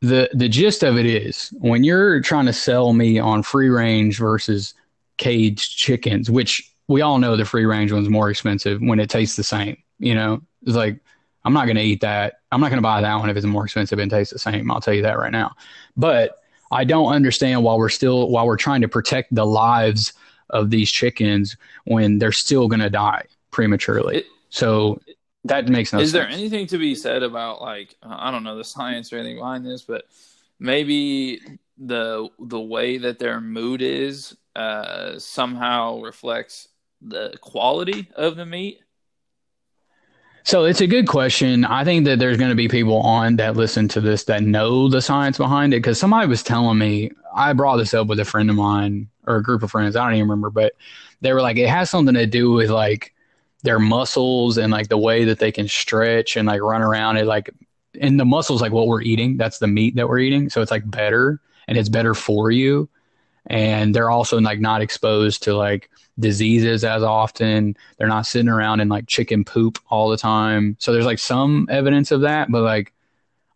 the 0.07 0.31
the 0.33 0.49
gist 0.49 0.83
of 0.83 0.97
it 0.97 1.07
is 1.07 1.53
when 1.59 1.85
you're 1.85 2.21
trying 2.21 2.47
to 2.47 2.53
sell 2.53 2.93
me 2.93 3.19
on 3.19 3.43
free 3.43 3.69
range 3.69 4.19
versus 4.19 4.75
caged 5.17 5.77
chickens, 5.77 6.31
which 6.31 6.71
we 6.89 7.01
all 7.01 7.19
know 7.19 7.37
the 7.37 7.45
free 7.45 7.65
range 7.65 7.93
one's 7.93 8.09
more 8.09 8.31
expensive 8.31 8.81
when 8.81 9.01
it 9.01 9.11
tastes 9.11 9.37
the 9.37 9.45
same. 9.45 9.77
You 9.99 10.15
know, 10.15 10.43
it's 10.63 10.77
like 10.77 11.01
I'm 11.45 11.53
not 11.53 11.67
going 11.67 11.77
to 11.77 11.83
eat 11.83 12.01
that. 12.01 12.41
I'm 12.51 12.61
not 12.61 12.69
going 12.71 12.79
to 12.79 12.83
buy 12.83 13.01
that 13.01 13.17
one 13.17 13.31
if 13.31 13.37
it's 13.37 13.47
more 13.47 13.65
expensive 13.65 13.99
and 13.99 14.11
tastes 14.11 14.33
the 14.33 14.39
same. 14.39 14.71
I'll 14.71 14.81
tell 14.81 14.95
you 14.95 15.03
that 15.03 15.19
right 15.19 15.33
now. 15.33 15.55
But 15.97 16.43
I 16.73 16.85
don't 16.85 17.13
understand 17.13 17.63
why 17.63 17.75
we're 17.75 17.89
still 17.89 18.31
while 18.31 18.47
we're 18.47 18.57
trying 18.57 18.81
to 18.81 18.89
protect 18.89 19.35
the 19.35 19.47
lives 19.47 20.13
of 20.51 20.71
these 20.71 20.91
chickens 20.91 21.57
when 21.85 22.19
they're 22.19 22.33
still 22.33 22.69
going 22.69 22.81
to 22.81 22.91
die 22.91 23.25
prematurely. 23.51 24.19
It, 24.19 24.27
so 24.51 25.01
that 25.49 25.69
makes 25.69 25.93
no 25.93 25.99
sense. 25.99 26.09
is 26.09 26.13
sense. 26.13 26.25
there 26.25 26.39
anything 26.39 26.67
to 26.69 26.79
be 26.79 26.95
said 26.95 27.23
about 27.23 27.61
like 27.61 27.95
I 28.03 28.31
don't 28.31 28.45
know 28.45 28.57
the 28.57 28.65
science 28.65 29.13
or 29.13 29.19
anything 29.19 29.37
behind 29.37 29.65
this, 29.65 29.83
but 29.83 30.05
maybe 30.59 31.41
the 31.79 32.29
the 32.39 32.61
way 32.61 32.99
that 32.99 33.19
their 33.19 33.41
mood 33.41 33.83
is 33.83 34.37
uh, 34.55 35.19
somehow 35.19 36.01
reflects 36.01 36.69
the 37.03 37.37
quality 37.41 38.09
of 38.17 38.37
the 38.37 38.47
meat? 38.47 38.81
So 40.45 40.65
it's 40.65 40.81
a 40.81 40.87
good 40.87 41.09
question. 41.09 41.65
I 41.65 41.83
think 41.83 42.05
that 42.05 42.21
there's 42.21 42.39
going 42.39 42.51
to 42.51 42.57
be 42.57 42.69
people 42.69 43.01
on 43.01 43.37
that 43.37 43.57
listen 43.57 43.89
to 43.89 44.01
this 44.01 44.25
that 44.25 44.45
know 44.45 44.89
the 44.89 45.03
science 45.03 45.39
behind 45.39 45.75
it. 45.75 45.79
Because 45.79 45.99
somebody 45.99 46.29
was 46.29 46.43
telling 46.43 46.79
me, 46.79 47.11
I 47.35 47.53
brought 47.53 47.79
this 47.79 47.95
up 47.95 48.07
with 48.07 48.21
a 48.21 48.25
friend 48.25 48.49
of 48.49 48.57
mine 48.57 49.09
or 49.27 49.37
a 49.37 49.43
group 49.43 49.65
of 49.65 49.73
friends. 49.73 49.97
I 49.97 50.05
don't 50.05 50.15
even 50.15 50.29
remember, 50.29 50.51
but 50.51 50.75
they 51.21 51.33
were 51.33 51.43
like, 51.43 51.57
it 51.57 51.69
has 51.69 51.91
something 51.91 52.15
to 52.15 52.27
do 52.27 52.53
with 52.53 52.71
like 52.71 53.13
their 53.67 53.79
muscles 53.79 54.57
and 54.57 54.73
like 54.73 54.89
the 54.89 54.97
way 54.97 55.25
that 55.25 55.39
they 55.39 55.53
can 55.53 55.69
stretch 55.69 56.37
and 56.37 56.47
like 56.47 56.63
run 56.63 56.83
around. 56.83 57.19
It 57.19 57.27
like, 57.27 57.51
and 58.01 58.19
the 58.19 58.25
muscles 58.25 58.63
like 58.63 58.73
what 58.73 58.87
we're 58.87 59.03
eating. 59.03 59.37
That's 59.37 59.59
the 59.59 59.67
meat 59.67 59.97
that 59.97 60.09
we're 60.09 60.21
eating. 60.21 60.49
So 60.49 60.63
it's 60.63 60.71
like 60.71 60.89
better 60.91 61.41
and 61.69 61.77
it's 61.77 61.89
better 61.89 62.15
for 62.15 62.51
you. 62.51 62.89
And 63.49 63.95
they're 63.95 64.11
also 64.11 64.41
like 64.41 64.61
not 64.61 64.83
exposed 64.83 65.43
to 65.43 65.57
like 65.57 65.91
diseases 66.19 66.85
as 66.85 67.03
often. 67.03 67.77
They're 67.99 68.09
not 68.09 68.27
sitting 68.27 68.49
around 68.49 68.81
in 68.81 68.89
like 68.89 69.07
chicken 69.07 69.45
poop 69.45 69.79
all 69.91 70.09
the 70.09 70.17
time. 70.17 70.77
So 70.79 70.93
there's 70.93 71.07
like 71.07 71.19
some 71.19 71.67
evidence 71.71 72.11
of 72.11 72.23
that, 72.23 72.51
but 72.51 72.63
like 72.63 72.93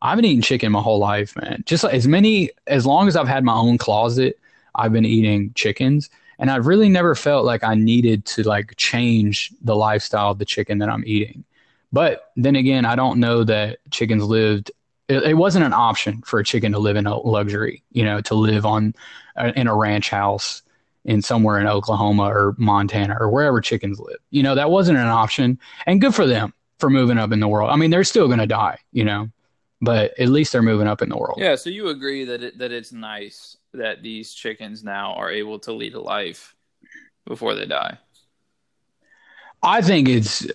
I've 0.02 0.16
been 0.16 0.24
eating 0.24 0.42
chicken 0.42 0.72
my 0.72 0.80
whole 0.80 0.98
life, 0.98 1.36
man. 1.36 1.62
Just 1.66 1.84
as 1.84 2.08
many 2.08 2.50
as 2.66 2.84
long 2.84 3.06
as 3.06 3.16
I've 3.16 3.28
had 3.28 3.44
my 3.44 3.54
own 3.54 3.78
closet, 3.78 4.38
I've 4.74 4.92
been 4.92 5.04
eating 5.04 5.52
chickens. 5.54 6.10
And 6.40 6.50
I've 6.50 6.66
really 6.66 6.88
never 6.88 7.14
felt 7.14 7.44
like 7.44 7.62
I 7.62 7.74
needed 7.74 8.24
to 8.26 8.42
like 8.42 8.74
change 8.76 9.52
the 9.62 9.76
lifestyle 9.76 10.32
of 10.32 10.38
the 10.38 10.44
chicken 10.44 10.78
that 10.78 10.88
I'm 10.88 11.04
eating. 11.06 11.44
But 11.92 12.32
then 12.36 12.56
again, 12.56 12.84
I 12.84 12.96
don't 12.96 13.20
know 13.20 13.44
that 13.44 13.78
chickens 13.90 14.24
lived 14.24 14.72
it, 15.10 15.24
it 15.24 15.34
wasn't 15.34 15.64
an 15.64 15.72
option 15.72 16.22
for 16.22 16.38
a 16.38 16.44
chicken 16.44 16.72
to 16.72 16.78
live 16.78 16.96
in 16.96 17.06
a 17.06 17.16
luxury, 17.18 17.82
you 17.92 18.04
know, 18.04 18.20
to 18.22 18.34
live 18.34 18.64
on 18.64 18.94
uh, 19.36 19.52
in 19.56 19.66
a 19.66 19.74
ranch 19.74 20.08
house 20.08 20.62
in 21.04 21.20
somewhere 21.20 21.58
in 21.58 21.66
Oklahoma 21.66 22.24
or 22.24 22.54
Montana 22.58 23.16
or 23.18 23.28
wherever 23.28 23.60
chickens 23.60 23.98
live. 23.98 24.18
You 24.30 24.42
know, 24.42 24.54
that 24.54 24.70
wasn't 24.70 24.98
an 24.98 25.06
option. 25.06 25.58
And 25.86 26.00
good 26.00 26.14
for 26.14 26.26
them 26.26 26.54
for 26.78 26.90
moving 26.90 27.18
up 27.18 27.32
in 27.32 27.40
the 27.40 27.48
world. 27.48 27.70
I 27.70 27.76
mean, 27.76 27.90
they're 27.90 28.04
still 28.04 28.28
going 28.28 28.38
to 28.38 28.46
die, 28.46 28.78
you 28.92 29.04
know, 29.04 29.28
but 29.80 30.18
at 30.18 30.28
least 30.28 30.52
they're 30.52 30.62
moving 30.62 30.86
up 30.86 31.02
in 31.02 31.08
the 31.08 31.16
world. 31.16 31.38
Yeah. 31.40 31.56
So 31.56 31.70
you 31.70 31.88
agree 31.88 32.24
that 32.24 32.42
it, 32.42 32.58
that 32.58 32.70
it's 32.70 32.92
nice 32.92 33.56
that 33.74 34.02
these 34.02 34.32
chickens 34.32 34.82
now 34.82 35.14
are 35.14 35.30
able 35.30 35.58
to 35.60 35.72
lead 35.72 35.94
a 35.94 36.00
life 36.00 36.54
before 37.26 37.54
they 37.54 37.66
die. 37.66 37.98
I 39.62 39.82
think 39.82 40.08
it's 40.08 40.46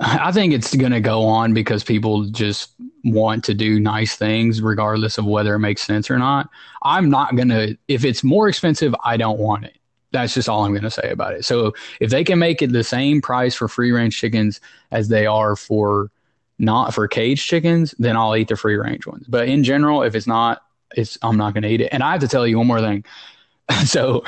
I 0.00 0.32
think 0.32 0.52
it's 0.52 0.76
going 0.76 0.92
to 0.92 1.00
go 1.00 1.24
on 1.24 1.54
because 1.54 1.82
people 1.82 2.26
just 2.26 2.72
want 3.04 3.42
to 3.44 3.54
do 3.54 3.80
nice 3.80 4.16
things 4.16 4.60
regardless 4.60 5.16
of 5.16 5.24
whether 5.24 5.54
it 5.54 5.60
makes 5.60 5.82
sense 5.82 6.10
or 6.10 6.18
not. 6.18 6.50
I'm 6.82 7.08
not 7.08 7.36
going 7.36 7.48
to 7.48 7.76
if 7.88 8.04
it's 8.04 8.22
more 8.22 8.48
expensive, 8.48 8.94
I 9.02 9.16
don't 9.16 9.38
want 9.38 9.64
it. 9.64 9.78
That's 10.12 10.34
just 10.34 10.48
all 10.48 10.64
I'm 10.64 10.72
going 10.72 10.82
to 10.82 10.90
say 10.90 11.10
about 11.10 11.34
it. 11.34 11.44
So 11.44 11.72
if 12.00 12.10
they 12.10 12.22
can 12.22 12.38
make 12.38 12.60
it 12.60 12.72
the 12.72 12.84
same 12.84 13.22
price 13.22 13.54
for 13.54 13.68
free 13.68 13.92
range 13.92 14.18
chickens 14.18 14.60
as 14.90 15.08
they 15.08 15.24
are 15.24 15.56
for 15.56 16.10
not 16.58 16.92
for 16.92 17.08
cage 17.08 17.46
chickens, 17.46 17.94
then 17.98 18.16
I'll 18.16 18.36
eat 18.36 18.48
the 18.48 18.56
free 18.56 18.76
range 18.76 19.06
ones. 19.06 19.24
But 19.26 19.48
in 19.48 19.64
general, 19.64 20.02
if 20.02 20.14
it's 20.14 20.26
not, 20.26 20.62
it's 20.96 21.18
I'm 21.22 21.36
not 21.36 21.54
going 21.54 21.62
to 21.62 21.68
eat 21.68 21.80
it. 21.80 21.90
And 21.92 22.02
I 22.02 22.12
have 22.12 22.20
to 22.20 22.28
tell 22.28 22.46
you 22.46 22.58
one 22.58 22.66
more 22.66 22.80
thing. 22.80 23.04
so 23.84 24.24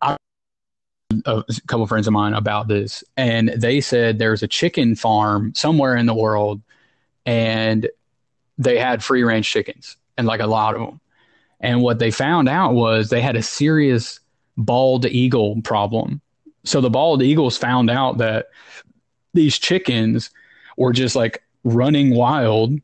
I, 0.00 0.16
a 1.26 1.44
couple 1.66 1.86
friends 1.86 2.06
of 2.06 2.12
mine 2.12 2.34
about 2.34 2.68
this, 2.68 3.04
and 3.16 3.48
they 3.48 3.80
said 3.80 4.18
there's 4.18 4.42
a 4.42 4.48
chicken 4.48 4.94
farm 4.94 5.52
somewhere 5.54 5.96
in 5.96 6.06
the 6.06 6.14
world, 6.14 6.60
and 7.26 7.88
they 8.58 8.78
had 8.78 9.02
free 9.02 9.22
range 9.22 9.50
chickens 9.50 9.96
and 10.16 10.26
like 10.26 10.40
a 10.40 10.46
lot 10.46 10.74
of 10.74 10.80
them. 10.80 11.00
And 11.60 11.82
what 11.82 11.98
they 11.98 12.10
found 12.10 12.48
out 12.48 12.74
was 12.74 13.08
they 13.08 13.22
had 13.22 13.36
a 13.36 13.42
serious 13.42 14.20
bald 14.56 15.06
eagle 15.06 15.60
problem. 15.62 16.20
So 16.64 16.80
the 16.80 16.90
bald 16.90 17.22
eagles 17.22 17.56
found 17.56 17.90
out 17.90 18.18
that 18.18 18.46
these 19.32 19.58
chickens 19.58 20.30
were 20.76 20.92
just 20.92 21.16
like 21.16 21.42
running 21.64 22.14
wild. 22.14 22.78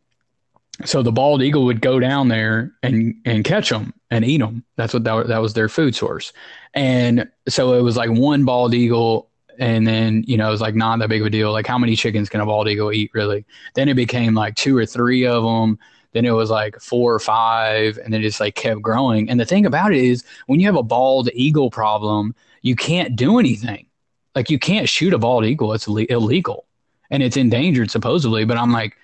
So 0.84 1.02
the 1.02 1.12
bald 1.12 1.42
eagle 1.42 1.64
would 1.66 1.80
go 1.80 2.00
down 2.00 2.28
there 2.28 2.72
and 2.82 3.14
and 3.24 3.44
catch 3.44 3.68
them 3.68 3.92
and 4.10 4.24
eat 4.24 4.38
them. 4.38 4.64
That's 4.76 4.94
what 4.94 5.04
that, 5.04 5.28
that 5.28 5.38
was 5.38 5.54
their 5.54 5.68
food 5.68 5.94
source. 5.94 6.32
And 6.74 7.28
so 7.48 7.74
it 7.74 7.82
was 7.82 7.96
like 7.96 8.10
one 8.10 8.44
bald 8.44 8.74
eagle 8.74 9.30
and 9.58 9.86
then 9.86 10.24
you 10.26 10.36
know 10.36 10.48
it 10.48 10.52
was 10.52 10.60
like 10.60 10.74
not 10.74 10.98
that 10.98 11.08
big 11.08 11.20
of 11.20 11.26
a 11.26 11.30
deal. 11.30 11.52
Like 11.52 11.66
how 11.66 11.78
many 11.78 11.94
chickens 11.94 12.28
can 12.28 12.40
a 12.40 12.46
bald 12.46 12.68
eagle 12.68 12.92
eat 12.92 13.10
really? 13.14 13.44
Then 13.74 13.88
it 13.88 13.94
became 13.94 14.34
like 14.34 14.56
two 14.56 14.76
or 14.76 14.86
three 14.86 15.26
of 15.26 15.44
them. 15.44 15.78
Then 16.12 16.24
it 16.24 16.32
was 16.32 16.50
like 16.50 16.80
four 16.80 17.14
or 17.14 17.20
five, 17.20 17.96
and 17.98 18.12
then 18.12 18.20
it 18.20 18.24
just 18.24 18.40
like 18.40 18.56
kept 18.56 18.82
growing. 18.82 19.30
And 19.30 19.38
the 19.38 19.44
thing 19.44 19.64
about 19.64 19.92
it 19.92 20.02
is, 20.02 20.24
when 20.46 20.58
you 20.58 20.66
have 20.66 20.74
a 20.74 20.82
bald 20.82 21.28
eagle 21.34 21.70
problem, 21.70 22.34
you 22.62 22.74
can't 22.74 23.14
do 23.14 23.38
anything. 23.38 23.86
Like 24.34 24.50
you 24.50 24.58
can't 24.58 24.88
shoot 24.88 25.12
a 25.12 25.18
bald 25.18 25.44
eagle; 25.44 25.72
it's 25.72 25.86
illegal, 25.86 26.66
and 27.10 27.22
it's 27.22 27.36
endangered 27.36 27.92
supposedly. 27.92 28.44
But 28.44 28.56
I'm 28.56 28.72
like, 28.72 28.96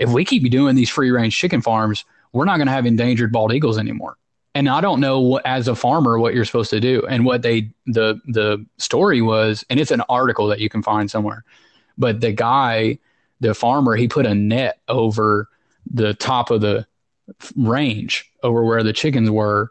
if 0.00 0.10
we 0.10 0.24
keep 0.24 0.50
doing 0.50 0.74
these 0.74 0.90
free 0.90 1.12
range 1.12 1.38
chicken 1.38 1.60
farms, 1.60 2.04
we're 2.32 2.44
not 2.44 2.56
going 2.56 2.66
to 2.66 2.72
have 2.72 2.86
endangered 2.86 3.30
bald 3.30 3.52
eagles 3.52 3.78
anymore 3.78 4.16
and 4.54 4.68
I 4.68 4.80
don't 4.80 5.00
know 5.00 5.20
what, 5.20 5.46
as 5.46 5.68
a 5.68 5.74
farmer 5.74 6.18
what 6.18 6.34
you're 6.34 6.44
supposed 6.44 6.70
to 6.70 6.80
do. 6.80 7.04
And 7.06 7.24
what 7.24 7.42
they 7.42 7.70
the 7.86 8.20
the 8.26 8.64
story 8.78 9.22
was, 9.22 9.64
and 9.70 9.78
it's 9.78 9.90
an 9.90 10.02
article 10.08 10.48
that 10.48 10.60
you 10.60 10.68
can 10.68 10.82
find 10.82 11.10
somewhere. 11.10 11.44
But 11.96 12.20
the 12.20 12.32
guy, 12.32 12.98
the 13.40 13.54
farmer, 13.54 13.94
he 13.94 14.08
put 14.08 14.26
a 14.26 14.34
net 14.34 14.80
over 14.88 15.48
the 15.90 16.14
top 16.14 16.50
of 16.50 16.60
the 16.60 16.86
range 17.56 18.30
over 18.42 18.64
where 18.64 18.82
the 18.82 18.92
chickens 18.92 19.30
were, 19.30 19.70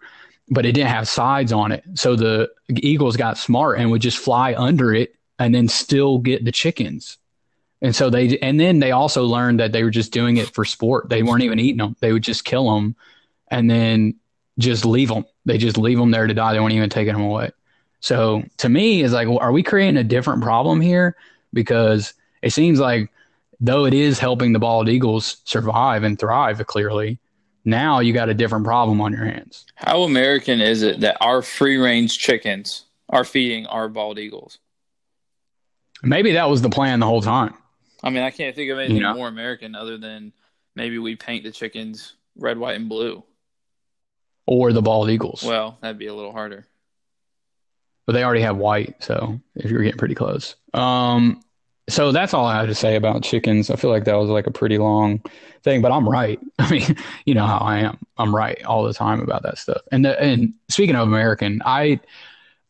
but 0.50 0.66
it 0.66 0.72
didn't 0.72 0.92
have 0.92 1.08
sides 1.08 1.52
on 1.52 1.72
it. 1.72 1.84
So 1.96 2.16
the 2.16 2.50
eagles 2.70 3.18
got 3.18 3.38
smart 3.38 3.80
and 3.80 3.92
would 3.92 4.02
just 4.02 4.18
fly 4.18 4.54
under 4.56 4.94
it 4.94 5.16
and 5.40 5.54
then 5.54 5.68
still 5.68 6.20
get 6.20 6.46
the 6.46 6.52
chickens. 6.52 7.18
And 7.82 7.96
so 7.96 8.10
they, 8.10 8.38
and 8.40 8.60
then 8.60 8.80
they 8.80 8.92
also 8.92 9.24
learned 9.24 9.60
that 9.60 9.72
they 9.72 9.84
were 9.84 9.90
just 9.90 10.12
doing 10.12 10.38
it 10.38 10.50
for 10.54 10.66
sport. 10.66 11.10
They 11.10 11.24
weren't 11.24 11.44
even 11.44 11.60
eating 11.60 11.78
them. 11.78 11.96
They 12.02 12.12
would 12.12 12.24
just 12.24 12.44
kill 12.44 12.74
them 12.74 12.96
and 13.50 13.70
then 13.70 14.16
just 14.58 14.86
leave 14.86 15.10
them. 15.10 15.26
They 15.46 15.58
just 15.58 15.78
leave 15.78 15.98
them 15.98 16.12
there 16.12 16.28
to 16.28 16.34
die. 16.34 16.54
They 16.54 16.60
weren't 16.60 16.74
even 16.74 16.90
taking 16.90 17.14
them 17.14 17.24
away. 17.24 17.52
So 18.02 18.44
to 18.58 18.70
me, 18.70 19.02
it's 19.02 19.14
like, 19.14 19.28
well, 19.28 19.40
are 19.40 19.52
we 19.52 19.64
creating 19.64 19.98
a 19.98 20.04
different 20.04 20.44
problem 20.44 20.82
here? 20.82 21.16
Because 21.54 22.14
it 22.42 22.52
seems 22.52 22.80
like 22.80 23.10
though 23.60 23.86
it 23.86 23.94
is 23.94 24.20
helping 24.20 24.54
the 24.54 24.60
bald 24.60 24.90
eagles 24.90 25.38
survive 25.46 26.04
and 26.04 26.20
thrive 26.20 26.66
clearly, 26.68 27.20
now 27.66 28.00
you 28.00 28.14
got 28.14 28.30
a 28.30 28.34
different 28.34 28.66
problem 28.66 29.02
on 29.02 29.12
your 29.12 29.26
hands. 29.26 29.66
How 29.76 30.04
American 30.04 30.62
is 30.62 30.82
it 30.82 31.02
that 31.02 31.18
our 31.22 31.42
free 31.42 31.78
range 31.78 32.18
chickens 32.18 32.86
are 33.10 33.26
feeding 33.26 33.66
our 33.68 33.90
bald 33.90 34.20
eagles? 34.20 34.60
Maybe 36.02 36.34
that 36.34 36.50
was 36.50 36.62
the 36.62 36.70
plan 36.70 37.00
the 37.00 37.06
whole 37.06 37.22
time. 37.22 37.54
I 38.04 38.10
mean, 38.10 38.24
I 38.24 38.32
can't 38.32 38.56
think 38.56 38.72
of 38.72 38.78
anything 38.78 38.98
you 38.98 39.04
know? 39.04 39.14
more 39.14 39.28
American 39.28 39.76
other 39.76 39.98
than 39.98 40.34
maybe 40.76 40.98
we 40.98 41.16
paint 41.16 41.44
the 41.44 41.52
chickens 41.52 42.14
red, 42.38 42.58
white, 42.58 42.76
and 42.76 42.88
blue 42.88 43.24
or 44.50 44.74
the 44.74 44.82
bald 44.82 45.12
eagles. 45.12 45.44
Well, 45.44 45.78
that'd 45.80 46.00
be 46.00 46.08
a 46.08 46.14
little 46.14 46.32
harder. 46.32 46.66
But 48.08 48.14
they 48.14 48.24
already 48.24 48.42
have 48.42 48.58
white, 48.58 49.04
so 49.04 49.40
if 49.56 49.70
you're 49.70 49.84
getting 49.84 50.00
pretty 50.00 50.16
close. 50.16 50.56
Um, 50.74 51.44
so 51.88 52.12
that's 52.12 52.34
all 52.34 52.46
I 52.46 52.58
have 52.58 52.68
to 52.68 52.74
say 52.74 52.96
about 52.96 53.22
chickens. 53.22 53.70
I 53.70 53.76
feel 53.76 53.92
like 53.92 54.06
that 54.06 54.16
was 54.16 54.30
like 54.30 54.48
a 54.48 54.52
pretty 54.52 54.80
long 54.80 55.22
thing, 55.62 55.84
but 55.84 55.92
I'm 55.92 56.10
right. 56.10 56.40
I 56.60 56.72
mean, 56.72 56.96
you 57.26 57.36
know 57.36 57.46
how 57.46 57.60
I 57.60 57.80
am. 57.80 58.00
I'm 58.18 58.36
right 58.36 58.64
all 58.66 58.84
the 58.84 58.94
time 58.94 59.22
about 59.22 59.44
that 59.44 59.60
stuff. 59.60 59.82
And 59.92 60.04
the, 60.04 60.20
and 60.20 60.56
speaking 60.68 60.96
of 60.96 61.08
American, 61.08 61.62
I 61.64 62.00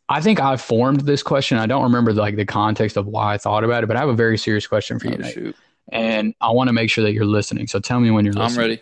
I 0.10 0.22
think 0.22 0.40
I 0.40 0.58
formed 0.58 1.02
this 1.02 1.22
question. 1.22 1.58
I 1.60 1.68
don't 1.68 1.84
remember 1.84 2.12
like 2.14 2.36
the 2.36 2.46
context 2.46 2.98
of 2.98 3.06
why 3.06 3.36
I 3.36 3.38
thought 3.38 3.64
about 3.64 3.84
it, 3.84 3.88
but 3.88 3.96
I 3.96 4.00
have 4.00 4.10
a 4.10 4.16
very 4.16 4.38
serious 4.38 4.66
question 4.66 5.00
for 5.00 5.08
you. 5.08 5.18
Oh, 5.24 5.30
shoot. 5.30 5.56
And 5.92 6.34
I 6.42 6.50
want 6.50 6.68
to 6.68 6.74
make 6.74 6.90
sure 6.90 7.04
that 7.04 7.14
you're 7.14 7.26
listening. 7.26 7.68
So 7.68 7.80
tell 7.80 8.00
me 8.00 8.10
when 8.10 8.26
you're 8.26 8.34
listening. 8.34 8.64
I'm 8.64 8.70
ready. 8.70 8.82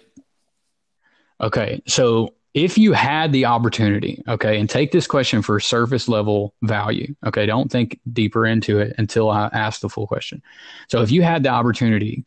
Okay. 1.41 1.81
So 1.85 2.33
if 2.57 2.75
you 2.75 2.93
had 2.93 3.31
the 3.33 3.45
opportunity, 3.45 4.23
okay, 4.27 4.59
and 4.59 4.67
take 4.67 4.91
this 4.91 5.05
question 5.05 5.43
for 5.43 5.59
surface 5.59 6.07
level 6.07 6.55
value, 6.63 7.13
okay, 7.23 7.45
don't 7.45 7.71
think 7.71 7.99
deeper 8.11 8.47
into 8.47 8.79
it 8.79 8.95
until 8.97 9.29
I 9.29 9.47
ask 9.53 9.81
the 9.81 9.89
full 9.89 10.07
question. 10.07 10.41
So, 10.89 11.03
if 11.03 11.11
you 11.11 11.21
had 11.21 11.43
the 11.43 11.49
opportunity 11.49 12.25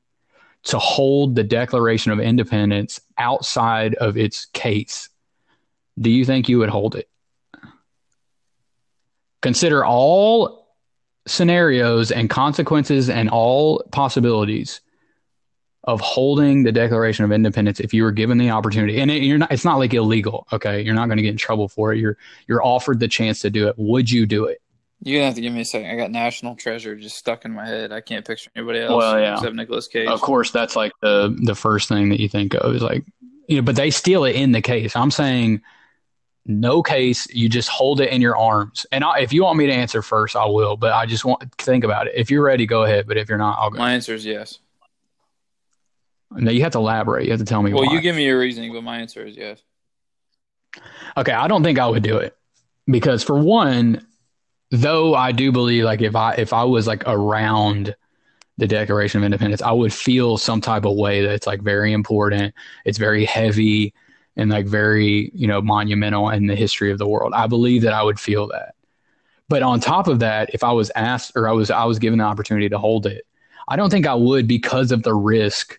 to 0.65 0.79
hold 0.79 1.35
the 1.35 1.43
Declaration 1.43 2.13
of 2.13 2.21
Independence 2.21 3.01
outside 3.19 3.97
of 3.97 4.17
its 4.17 4.45
case, 4.45 5.09
do 5.99 6.11
you 6.11 6.25
think 6.25 6.49
you 6.49 6.59
would 6.61 6.69
hold 6.69 6.95
it? 6.95 7.10
Consider 9.43 9.85
all 9.85 10.69
scenarios 11.27 12.11
and 12.11 12.29
consequences 12.29 13.09
and 13.09 13.29
all 13.31 13.83
possibilities 13.93 14.81
of 15.85 16.01
holding 16.01 16.63
the 16.63 16.73
Declaration 16.73 17.25
of 17.25 17.33
Independence 17.33 17.81
if 17.81 17.95
you 17.95 18.03
were 18.03 18.13
given 18.13 18.39
the 18.39 18.51
opportunity, 18.51 19.01
and 19.01 19.11
it, 19.11 19.23
you're 19.23 19.39
not, 19.39 19.51
it's 19.51 19.65
not 19.65 19.79
like 19.79 19.95
illegal. 19.95 20.47
Okay, 20.53 20.83
you're 20.83 20.95
not 20.95 21.07
going 21.07 21.17
to 21.17 21.23
get 21.23 21.31
in 21.31 21.37
trouble 21.37 21.69
for 21.69 21.93
it. 21.93 21.99
You're 21.99 22.19
you're 22.47 22.63
offered 22.63 23.01
the 23.01 23.09
chance 23.09 23.41
to 23.41 23.51
do 23.51 23.69
it. 23.69 23.75
Would 23.79 24.11
you 24.11 24.27
do 24.27 24.45
it? 24.45 24.61
You're 25.03 25.19
gonna 25.19 25.27
have 25.27 25.35
to 25.37 25.41
give 25.41 25.55
me 25.55 25.63
a 25.63 25.65
second. 25.65 25.91
I 25.91 25.97
got 25.97 26.11
National 26.11 26.55
Treasure 26.55 26.95
just 26.95 27.17
stuck 27.17 27.47
in 27.47 27.53
my 27.53 27.67
head. 27.67 27.91
I 27.91 28.03
can't 28.03 28.27
picture 28.27 28.51
anybody 28.55 28.81
else 28.81 28.99
well, 28.99 29.19
yeah. 29.19 29.35
except 29.35 29.55
Nicolas 29.55 29.89
Cage. 29.89 30.09
Of 30.09 30.21
course, 30.21 30.51
that's 30.51 30.77
like 30.77 30.93
the 31.01 31.35
the 31.43 31.55
first 31.55 31.89
thing 31.89 32.11
that 32.11 32.21
you 32.21 32.29
think 32.29 32.55
of 32.55 32.75
is 32.75 32.83
like 32.83 33.05
you 33.49 33.57
know, 33.57 33.63
but 33.63 33.77
they 33.77 33.91
steal 33.91 34.25
it 34.25 34.37
in 34.37 34.53
the 34.53 34.61
case. 34.61 34.95
I'm 34.95 35.11
saying 35.11 35.63
no 36.47 36.83
case. 36.83 37.29
You 37.33 37.49
just 37.49 37.69
hold 37.69 38.01
it 38.01 38.11
in 38.11 38.21
your 38.21 38.37
arms. 38.37 38.87
And 38.93 39.05
I, 39.05 39.21
if 39.21 39.33
you 39.33 39.45
want 39.45 39.59
me 39.59 39.67
to 39.67 39.73
answer 39.73 40.03
first, 40.03 40.37
I 40.37 40.47
will. 40.47 40.77
But 40.77 40.93
I 40.93 41.07
just 41.07 41.25
want 41.25 41.41
to 41.41 41.49
think 41.59 41.85
about 41.85 42.07
it. 42.07 42.15
If 42.17 42.31
you're 42.31 42.43
ready, 42.43 42.67
go 42.67 42.85
ahead. 42.85 43.07
But 43.07 43.17
if 43.17 43.29
you're 43.29 43.39
not, 43.39 43.59
I'll 43.59 43.71
go. 43.71 43.79
My 43.79 43.93
answer 43.93 44.15
is 44.15 44.25
yes. 44.25 44.59
No, 46.33 46.51
you 46.51 46.63
have 46.63 46.73
to 46.73 46.79
elaborate. 46.79 47.25
You 47.25 47.33
have 47.33 47.41
to 47.41 47.47
tell 47.47 47.63
me. 47.63 47.73
Well, 47.73 47.87
why. 47.87 47.93
you 47.93 48.01
give 48.01 48.15
me 48.15 48.25
your 48.25 48.39
reasoning, 48.39 48.73
but 48.73 48.83
my 48.83 48.99
answer 48.99 49.25
is 49.25 49.37
yes. 49.37 49.61
Okay, 51.17 51.33
I 51.33 51.49
don't 51.49 51.65
think 51.65 51.79
I 51.79 51.89
would 51.89 52.05
do 52.05 52.19
it 52.19 52.37
because 52.87 53.25
for 53.25 53.37
one, 53.37 54.07
though 54.71 55.15
I 55.15 55.33
do 55.33 55.51
believe 55.51 55.85
like 55.85 56.01
if 56.01 56.15
I 56.15 56.35
if 56.35 56.53
I 56.53 56.65
was 56.65 56.87
like 56.87 57.03
around 57.07 57.97
the 58.59 58.69
Declaration 58.69 59.21
of 59.21 59.25
Independence, 59.25 59.63
I 59.63 59.73
would 59.73 59.93
feel 59.93 60.37
some 60.37 60.61
type 60.61 60.85
of 60.85 60.97
way 60.97 61.23
that 61.23 61.33
it's 61.33 61.47
like 61.47 61.63
very 61.63 61.93
important. 61.93 62.55
It's 62.85 62.99
very 62.99 63.25
heavy 63.25 63.93
and 64.41 64.51
like 64.51 64.67
very 64.67 65.31
you 65.35 65.47
know 65.47 65.61
monumental 65.61 66.31
in 66.31 66.47
the 66.47 66.57
history 66.57 66.91
of 66.91 66.99
the 66.99 67.07
world. 67.07 67.33
I 67.35 67.47
believe 67.47 67.83
that 67.83 67.93
I 67.93 68.03
would 68.03 68.19
feel 68.19 68.49
that. 68.49 68.75
But 69.49 69.63
on 69.63 69.81
top 69.81 70.09
of 70.09 70.21
that, 70.21 70.55
if 70.55 70.65
I 70.65 70.73
was 70.73 70.91
asked 70.97 71.33
or 71.37 71.49
I 71.49 71.53
was 71.53 71.71
I 71.71 71.85
was 71.85 71.99
given 71.99 72.19
the 72.19 72.25
opportunity 72.25 72.69
to 72.71 72.79
hold 72.79 73.07
it, 73.07 73.27
I 73.69 73.77
don't 73.77 73.91
think 73.91 74.07
I 74.07 74.15
would 74.15 74.49
because 74.49 74.93
of 74.93 75.03
the 75.03 75.15
risk 75.15 75.79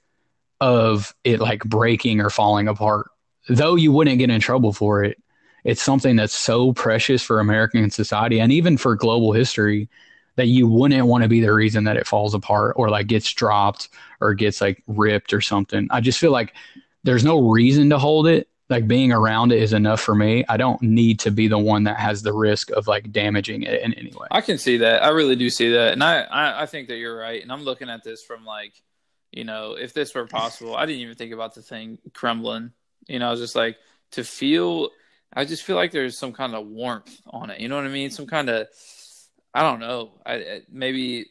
of 0.62 1.16
it 1.24 1.40
like 1.40 1.64
breaking 1.64 2.22
or 2.22 2.30
falling 2.30 2.68
apart. 2.68 3.10
Though 3.50 3.76
you 3.76 3.92
wouldn't 3.92 4.20
get 4.20 4.30
in 4.30 4.40
trouble 4.40 4.74
for 4.74 5.04
it, 5.04 5.18
it's 5.64 5.82
something 5.82 6.16
that's 6.16 6.34
so 6.34 6.72
precious 6.74 7.24
for 7.24 7.40
American 7.40 7.90
society 7.90 8.40
and 8.40 8.52
even 8.52 8.78
for 8.78 8.96
global 8.96 9.32
history 9.32 9.90
that 10.36 10.48
you 10.48 10.68
wouldn't 10.68 11.08
want 11.08 11.24
to 11.24 11.28
be 11.28 11.42
the 11.42 11.52
reason 11.52 11.84
that 11.86 11.98
it 11.98 12.08
falls 12.08 12.36
apart 12.36 12.76
or 12.78 12.90
like 12.90 13.08
gets 13.08 13.34
dropped 13.34 13.90
or 14.22 14.36
gets 14.36 14.62
like 14.62 14.84
ripped 14.86 15.34
or 15.34 15.42
something. 15.42 15.88
I 15.90 16.00
just 16.00 16.20
feel 16.20 16.32
like 16.32 16.54
there's 17.04 17.24
no 17.24 17.50
reason 17.50 17.90
to 17.90 17.98
hold 17.98 18.28
it. 18.28 18.48
Like 18.72 18.88
being 18.88 19.12
around 19.12 19.52
it 19.52 19.62
is 19.62 19.74
enough 19.74 20.02
for 20.02 20.16
me. 20.16 20.44
I 20.50 20.58
don't 20.58 20.82
need 20.82 21.20
to 21.20 21.32
be 21.32 21.48
the 21.48 21.60
one 21.60 21.84
that 21.84 21.98
has 21.98 22.24
the 22.24 22.34
risk 22.34 22.72
of 22.72 22.88
like 22.88 23.12
damaging 23.12 23.62
it 23.64 23.82
in 23.84 23.94
any 23.94 24.12
way. 24.12 24.28
I 24.32 24.42
can 24.42 24.58
see 24.58 24.78
that. 24.78 25.04
I 25.04 25.10
really 25.10 25.36
do 25.36 25.50
see 25.50 25.72
that. 25.74 25.94
And 25.94 26.04
I, 26.04 26.22
I, 26.22 26.64
I 26.64 26.66
think 26.66 26.88
that 26.88 26.96
you're 26.96 27.18
right. 27.18 27.42
And 27.42 27.52
I'm 27.52 27.64
looking 27.64 27.90
at 27.90 28.04
this 28.04 28.24
from 28.24 28.46
like 28.46 28.82
you 29.32 29.46
know, 29.46 29.74
if 29.74 29.94
this 29.94 30.14
were 30.14 30.28
possible, 30.28 30.76
I 30.76 30.86
didn't 30.86 31.02
even 31.02 31.16
think 31.16 31.34
about 31.34 31.56
the 31.56 31.62
thing 31.62 31.98
crumbling. 32.14 32.72
You 33.08 33.20
know, 33.20 33.28
I 33.28 33.32
was 33.32 33.40
just 33.40 33.56
like 33.56 33.78
to 34.12 34.24
feel. 34.24 34.90
I 35.34 35.46
just 35.46 35.64
feel 35.64 35.78
like 35.78 35.92
there's 35.92 36.18
some 36.18 36.34
kind 36.34 36.54
of 36.54 36.68
warmth 36.68 37.22
on 37.28 37.50
it. 37.50 37.62
You 37.62 37.70
know 37.70 37.78
what 37.78 37.86
I 37.86 37.90
mean? 37.90 38.10
Some 38.12 38.28
kind 38.28 38.50
of, 38.50 38.68
I 39.54 39.62
don't 39.62 39.80
know. 39.80 40.12
I 40.26 40.62
maybe 40.70 41.28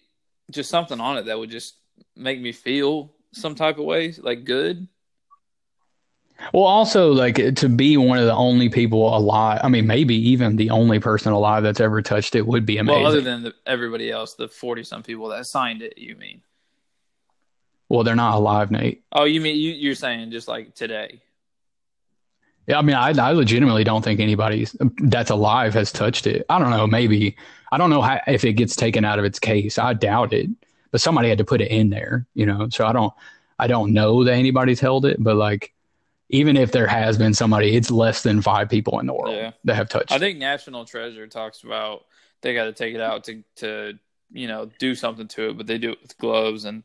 just 0.50 0.70
something 0.70 0.98
on 0.98 1.18
it 1.18 1.26
that 1.26 1.38
would 1.38 1.50
just 1.50 1.74
make 2.16 2.40
me 2.40 2.53
feel 2.53 3.12
some 3.33 3.55
type 3.55 3.79
of 3.79 3.85
way, 3.85 4.14
like 4.18 4.44
good. 4.44 4.88
Well, 6.53 6.64
also 6.64 7.12
like 7.12 7.55
to 7.57 7.68
be 7.68 7.96
one 7.96 8.18
of 8.18 8.24
the 8.24 8.35
only 8.35 8.68
people 8.68 9.16
alive. 9.16 9.61
I 9.62 9.68
mean, 9.68 9.87
maybe 9.87 10.16
even 10.31 10.57
the 10.57 10.70
only 10.70 10.98
person 10.98 11.33
alive 11.33 11.62
that's 11.62 11.81
ever 11.81 12.03
touched 12.03 12.35
it 12.35 12.46
would 12.46 12.66
be 12.66 12.79
amazing. 12.79 13.03
Well, 13.03 13.12
other 13.12 13.20
than 13.20 13.42
the, 13.42 13.55
everybody 13.66 14.11
else, 14.11 14.35
the 14.35 14.48
forty 14.48 14.83
some 14.83 15.03
people 15.03 15.29
that 15.29 15.46
signed 15.46 15.83
it, 15.83 15.98
you 15.98 16.16
mean? 16.16 16.42
Well, 17.88 18.05
they're 18.05 18.16
not 18.16 18.37
alive, 18.37 18.70
Nate. 18.70 19.05
Oh, 19.12 19.24
you 19.24 19.40
mean 19.40 19.57
you, 19.57 19.72
you're 19.72 19.94
saying 19.94 20.31
just 20.31 20.48
like 20.48 20.74
today? 20.74 21.20
Yeah, 22.66 22.79
I 22.79 22.83
mean, 22.83 22.96
I, 22.96 23.11
I 23.11 23.33
legitimately 23.33 23.85
don't 23.85 24.03
think 24.03 24.20
anybody 24.20 24.66
that's 24.98 25.31
alive 25.31 25.74
has 25.74 25.90
touched 25.90 26.26
it. 26.26 26.46
I 26.48 26.59
don't 26.59 26.70
know. 26.70 26.87
Maybe 26.87 27.37
I 27.72 27.79
don't 27.79 27.90
know 27.90 28.00
how, 28.00 28.20
if 28.26 28.44
it 28.44 28.53
gets 28.53 28.76
taken 28.76 29.05
out 29.05 29.18
of 29.18 29.24
its 29.24 29.38
case. 29.38 29.79
I 29.79 29.92
doubt 29.92 30.33
it, 30.33 30.48
but 30.90 31.00
somebody 31.00 31.29
had 31.29 31.38
to 31.38 31.44
put 31.44 31.61
it 31.61 31.70
in 31.70 31.90
there, 31.90 32.26
you 32.35 32.46
know. 32.46 32.68
So 32.70 32.87
I 32.87 32.92
don't, 32.92 33.12
I 33.59 33.66
don't 33.66 33.92
know 33.92 34.24
that 34.24 34.35
anybody's 34.35 34.81
held 34.81 35.05
it, 35.05 35.16
but 35.22 35.37
like, 35.37 35.72
even 36.31 36.57
if 36.57 36.73
there 36.73 36.87
has 36.87 37.19
been 37.19 37.35
somebody, 37.35 37.77
it's 37.77 37.90
less 37.90 38.23
than 38.23 38.40
five 38.40 38.69
people 38.69 38.99
in 39.01 39.07
the 39.07 39.12
world 39.12 39.35
yeah. 39.35 39.53
that 39.64 39.75
have 39.75 39.88
touched. 39.88 40.12
I 40.12 40.19
think 40.19 40.38
National 40.38 40.85
Treasure 40.85 41.27
talks 41.27 41.62
about 41.62 42.07
they 42.40 42.55
got 42.55 42.64
to 42.64 42.73
take 42.73 42.95
it 42.95 43.01
out 43.01 43.25
to 43.25 43.43
to 43.57 43.99
you 44.33 44.49
know 44.49 44.71
do 44.79 44.95
something 44.95 45.29
to 45.29 45.51
it, 45.51 45.57
but 45.57 45.66
they 45.66 45.79
do 45.79 45.93
it 45.93 46.03
with 46.03 46.16
gloves 46.19 46.64
and 46.64 46.83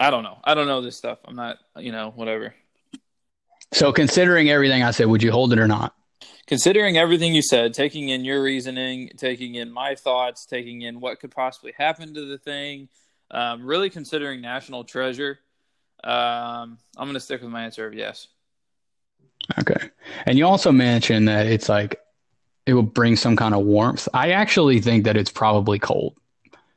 I 0.00 0.10
don't 0.10 0.22
know. 0.22 0.38
I 0.42 0.54
don't 0.54 0.66
know 0.66 0.80
this 0.80 0.96
stuff. 0.96 1.18
I'm 1.24 1.36
not, 1.36 1.58
you 1.76 1.92
know, 1.92 2.12
whatever. 2.16 2.54
So 3.72 3.92
considering 3.92 4.50
everything 4.50 4.82
I 4.82 4.90
said, 4.90 5.06
would 5.06 5.22
you 5.22 5.30
hold 5.30 5.52
it 5.52 5.58
or 5.58 5.68
not? 5.68 5.94
considering 6.46 6.96
everything 6.96 7.34
you 7.34 7.42
said, 7.42 7.74
taking 7.74 8.10
in 8.10 8.24
your 8.24 8.42
reasoning, 8.42 9.10
taking 9.16 9.54
in 9.54 9.72
my 9.72 9.94
thoughts, 9.94 10.46
taking 10.46 10.82
in 10.82 11.00
what 11.00 11.20
could 11.20 11.30
possibly 11.30 11.72
happen 11.76 12.14
to 12.14 12.26
the 12.26 12.38
thing, 12.38 12.88
um, 13.30 13.64
really 13.64 13.90
considering 13.90 14.40
national 14.40 14.84
treasure, 14.84 15.38
um, 16.02 16.78
I'm 16.96 17.06
going 17.06 17.14
to 17.14 17.20
stick 17.20 17.40
with 17.40 17.50
my 17.50 17.64
answer 17.64 17.86
of 17.86 17.94
yes. 17.94 18.28
Okay. 19.58 19.90
And 20.26 20.38
you 20.38 20.46
also 20.46 20.72
mentioned 20.72 21.28
that 21.28 21.46
it's 21.46 21.68
like 21.68 22.00
it 22.66 22.74
will 22.74 22.82
bring 22.82 23.16
some 23.16 23.36
kind 23.36 23.54
of 23.54 23.64
warmth. 23.64 24.08
I 24.14 24.30
actually 24.30 24.80
think 24.80 25.04
that 25.04 25.16
it's 25.16 25.30
probably 25.30 25.78
cold. 25.78 26.16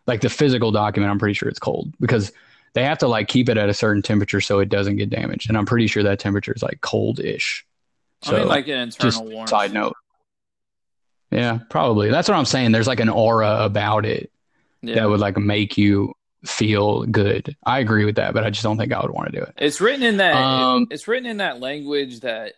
Like 0.05 0.21
the 0.21 0.29
physical 0.29 0.71
document, 0.71 1.11
I'm 1.11 1.19
pretty 1.19 1.33
sure 1.33 1.49
it's 1.49 1.59
cold 1.59 1.93
because 1.99 2.31
they 2.73 2.83
have 2.83 2.97
to 2.99 3.07
like 3.07 3.27
keep 3.27 3.49
it 3.49 3.57
at 3.57 3.69
a 3.69 3.73
certain 3.73 4.01
temperature 4.01 4.41
so 4.41 4.59
it 4.59 4.69
doesn't 4.69 4.97
get 4.97 5.09
damaged. 5.09 5.49
And 5.49 5.57
I'm 5.57 5.65
pretty 5.65 5.87
sure 5.87 6.03
that 6.03 6.19
temperature 6.19 6.53
is 6.53 6.63
like 6.63 6.81
cold-ish. 6.81 7.65
So, 8.21 8.35
I 8.35 8.39
mean, 8.39 8.47
like 8.47 8.67
an 8.67 8.79
internal 8.79 9.25
warmth. 9.25 9.49
Side 9.49 9.73
note. 9.73 9.95
Yeah, 11.31 11.59
probably. 11.69 12.09
That's 12.09 12.29
what 12.29 12.37
I'm 12.37 12.45
saying. 12.45 12.71
There's 12.71 12.87
like 12.87 12.99
an 12.99 13.09
aura 13.09 13.57
about 13.63 14.05
it 14.05 14.31
yeah. 14.81 14.95
that 14.95 15.09
would 15.09 15.19
like 15.19 15.37
make 15.37 15.77
you 15.77 16.13
feel 16.45 17.03
good. 17.03 17.55
I 17.65 17.79
agree 17.79 18.05
with 18.05 18.15
that, 18.15 18.33
but 18.33 18.43
I 18.43 18.49
just 18.49 18.63
don't 18.63 18.77
think 18.77 18.93
I 18.93 19.01
would 19.01 19.11
want 19.11 19.31
to 19.31 19.37
do 19.37 19.43
it. 19.43 19.53
It's 19.57 19.81
written 19.81 20.03
in 20.03 20.17
that. 20.17 20.35
Um, 20.35 20.87
it's 20.91 21.07
written 21.07 21.29
in 21.29 21.37
that 21.37 21.59
language 21.59 22.21
that, 22.21 22.53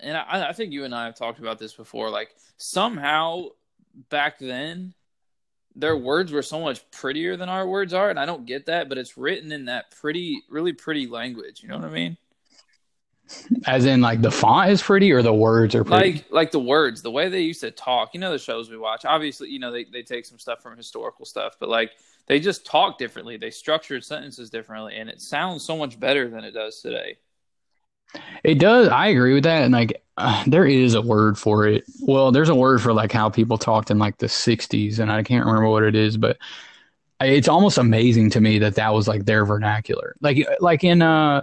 and 0.00 0.16
I, 0.16 0.48
I 0.48 0.52
think 0.52 0.72
you 0.72 0.84
and 0.84 0.94
I 0.94 1.06
have 1.06 1.16
talked 1.16 1.38
about 1.38 1.58
this 1.58 1.72
before. 1.72 2.10
Like 2.10 2.30
somehow 2.56 3.46
back 4.10 4.38
then, 4.38 4.94
their 5.74 5.96
words 5.96 6.32
were 6.32 6.42
so 6.42 6.60
much 6.60 6.88
prettier 6.90 7.36
than 7.36 7.48
our 7.48 7.66
words 7.66 7.92
are, 7.92 8.10
and 8.10 8.18
I 8.18 8.26
don't 8.26 8.46
get 8.46 8.66
that. 8.66 8.88
But 8.88 8.98
it's 8.98 9.18
written 9.18 9.52
in 9.52 9.66
that 9.66 9.90
pretty, 9.90 10.42
really 10.48 10.72
pretty 10.72 11.06
language. 11.06 11.62
You 11.62 11.68
know 11.68 11.76
what 11.76 11.86
I 11.86 11.90
mean? 11.90 12.16
As 13.66 13.86
in, 13.86 14.00
like 14.00 14.22
the 14.22 14.30
font 14.30 14.70
is 14.70 14.80
pretty, 14.80 15.10
or 15.10 15.20
the 15.20 15.34
words 15.34 15.74
are 15.74 15.82
pretty. 15.82 16.12
Like, 16.12 16.30
like 16.30 16.50
the 16.52 16.60
words, 16.60 17.02
the 17.02 17.10
way 17.10 17.28
they 17.28 17.40
used 17.40 17.60
to 17.62 17.72
talk. 17.72 18.14
You 18.14 18.20
know, 18.20 18.30
the 18.30 18.38
shows 18.38 18.70
we 18.70 18.76
watch. 18.76 19.04
Obviously, 19.04 19.50
you 19.50 19.58
know 19.58 19.72
they 19.72 19.84
they 19.84 20.02
take 20.02 20.26
some 20.26 20.38
stuff 20.38 20.62
from 20.62 20.76
historical 20.76 21.24
stuff, 21.24 21.56
but 21.58 21.68
like 21.68 21.90
they 22.26 22.40
just 22.40 22.66
talk 22.66 22.98
differently. 22.98 23.36
They 23.36 23.50
structured 23.50 24.04
sentences 24.04 24.50
differently, 24.50 24.96
and 24.96 25.08
it 25.08 25.20
sounds 25.20 25.64
so 25.64 25.76
much 25.76 25.98
better 25.98 26.28
than 26.28 26.44
it 26.44 26.52
does 26.52 26.80
today. 26.80 27.18
It 28.44 28.58
does. 28.58 28.88
I 28.88 29.08
agree 29.08 29.34
with 29.34 29.44
that. 29.44 29.64
And 29.64 29.72
like, 29.72 30.02
uh, 30.16 30.44
there 30.46 30.66
is 30.66 30.94
a 30.94 31.02
word 31.02 31.38
for 31.38 31.66
it. 31.66 31.84
Well, 32.00 32.32
there's 32.32 32.48
a 32.48 32.54
word 32.54 32.80
for 32.82 32.92
like 32.92 33.12
how 33.12 33.28
people 33.28 33.58
talked 33.58 33.90
in 33.90 33.98
like 33.98 34.18
the 34.18 34.26
'60s, 34.26 34.98
and 34.98 35.10
I 35.10 35.22
can't 35.22 35.46
remember 35.46 35.68
what 35.68 35.82
it 35.82 35.94
is, 35.94 36.16
but 36.16 36.38
it's 37.20 37.48
almost 37.48 37.78
amazing 37.78 38.30
to 38.30 38.40
me 38.40 38.58
that 38.58 38.74
that 38.74 38.92
was 38.92 39.08
like 39.08 39.24
their 39.24 39.44
vernacular. 39.44 40.16
Like, 40.20 40.46
like 40.60 40.84
in 40.84 41.02
uh 41.02 41.42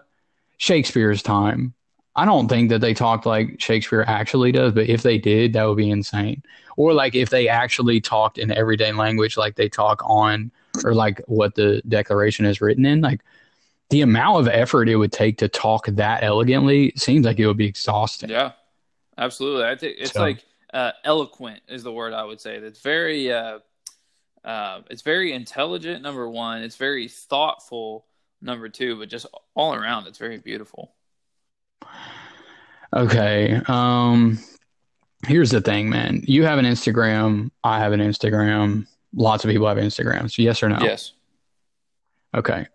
Shakespeare's 0.57 1.21
time. 1.21 1.73
I 2.15 2.25
don't 2.25 2.47
think 2.47 2.69
that 2.69 2.79
they 2.79 2.93
talked 2.93 3.25
like 3.25 3.59
Shakespeare 3.59 4.05
actually 4.07 4.51
does, 4.51 4.71
but 4.73 4.87
if 4.87 5.01
they 5.01 5.17
did, 5.17 5.53
that 5.53 5.65
would 5.65 5.77
be 5.77 5.89
insane. 5.89 6.43
Or 6.77 6.93
like 6.93 7.15
if 7.15 7.31
they 7.31 7.47
actually 7.49 7.99
talked 7.99 8.37
in 8.37 8.51
everyday 8.51 8.91
language 8.91 9.35
like 9.35 9.55
they 9.55 9.67
talk 9.67 10.01
on 10.05 10.51
or 10.83 10.93
like 10.93 11.21
what 11.27 11.55
the 11.55 11.81
declaration 11.87 12.45
is 12.45 12.61
written 12.61 12.85
in, 12.85 13.01
like 13.01 13.21
the 13.89 14.01
amount 14.01 14.39
of 14.39 14.47
effort 14.47 14.89
it 14.89 14.95
would 14.95 15.11
take 15.11 15.37
to 15.37 15.47
talk 15.47 15.85
that 15.87 16.23
elegantly 16.23 16.93
seems 16.95 17.25
like 17.25 17.39
it 17.39 17.47
would 17.47 17.57
be 17.57 17.67
exhausting. 17.67 18.29
Yeah. 18.29 18.53
Absolutely. 19.17 19.65
I 19.65 19.75
think 19.75 19.97
it's 19.99 20.13
so. 20.13 20.21
like 20.21 20.43
uh, 20.73 20.91
eloquent 21.03 21.61
is 21.67 21.83
the 21.83 21.91
word 21.91 22.13
I 22.13 22.23
would 22.23 22.41
say. 22.41 22.59
That's 22.59 22.79
very 22.79 23.31
uh, 23.31 23.59
uh, 24.43 24.81
it's 24.89 25.01
very 25.01 25.33
intelligent 25.33 26.01
number 26.01 26.27
1, 26.29 26.63
it's 26.63 26.75
very 26.75 27.07
thoughtful 27.07 28.05
number 28.41 28.67
two, 28.69 28.97
but 28.97 29.09
just 29.09 29.25
all 29.55 29.73
around, 29.73 30.07
it's 30.07 30.17
very 30.17 30.37
beautiful. 30.37 30.93
Okay. 32.93 33.59
Um, 33.67 34.39
here's 35.25 35.51
the 35.51 35.61
thing, 35.61 35.89
man. 35.89 36.21
You 36.25 36.43
have 36.43 36.59
an 36.59 36.65
Instagram. 36.65 37.51
I 37.63 37.79
have 37.79 37.93
an 37.93 38.01
Instagram. 38.01 38.85
Lots 39.15 39.43
of 39.43 39.51
people 39.51 39.67
have 39.67 39.77
Instagrams. 39.77 40.37
Yes 40.37 40.63
or 40.63 40.69
no? 40.69 40.79
Yes. 40.81 41.13
Okay. 42.33 42.67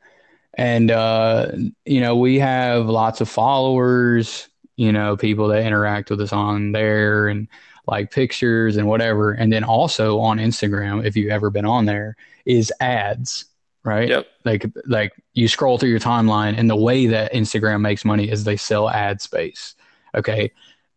And, 0.55 0.91
uh, 0.91 1.53
you 1.85 2.01
know, 2.01 2.17
we 2.17 2.39
have 2.39 2.87
lots 2.87 3.21
of 3.21 3.29
followers, 3.29 4.49
you 4.77 4.93
know, 4.93 5.17
people 5.17 5.49
that 5.49 5.65
interact 5.65 6.11
with 6.11 6.21
us 6.21 6.33
on 6.33 6.73
there 6.73 7.29
and 7.29 7.49
like 7.87 8.11
pictures 8.11 8.77
and 8.77 8.87
whatever. 8.87 9.33
And 9.33 9.53
then 9.53 9.65
also 9.65 10.19
on 10.21 10.39
Instagram, 10.39 11.05
if 11.05 11.17
you've 11.17 11.31
ever 11.31 11.51
been 11.51 11.65
on 11.65 11.87
there, 11.87 12.17
is 12.45 12.73
ads 12.81 13.47
right? 13.89 14.09
Yep. 14.09 14.27
Like 14.45 14.67
like 14.87 15.13
you 15.33 15.49
scroll 15.49 15.79
through 15.79 15.89
your 15.89 16.01
timeline 16.01 16.59
and 16.59 16.69
the 16.69 16.77
way 16.77 17.07
that 17.07 17.33
Instagram 17.33 17.81
makes 17.81 18.05
money 18.05 18.31
is 18.31 18.45
they 18.45 18.57
sell 18.57 18.89
ad 18.89 19.21
space. 19.21 19.75
Okay. 20.15 20.53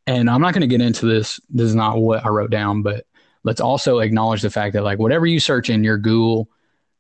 And 0.08 0.30
I'm 0.30 0.42
not 0.42 0.54
going 0.54 0.62
to 0.62 0.68
get 0.68 0.82
into 0.82 1.06
this. 1.06 1.40
This 1.50 1.66
is 1.66 1.76
not 1.76 2.00
what 2.00 2.26
I 2.26 2.30
wrote 2.30 2.52
down, 2.52 2.82
but 2.82 3.06
let's 3.44 3.62
also 3.62 4.00
acknowledge 4.00 4.42
the 4.42 4.50
fact 4.50 4.74
that 4.74 4.84
like 4.84 5.00
whatever 5.00 5.26
you 5.26 5.40
search 5.40 5.70
in 5.70 5.84
your 5.84 5.98
Google 5.98 6.50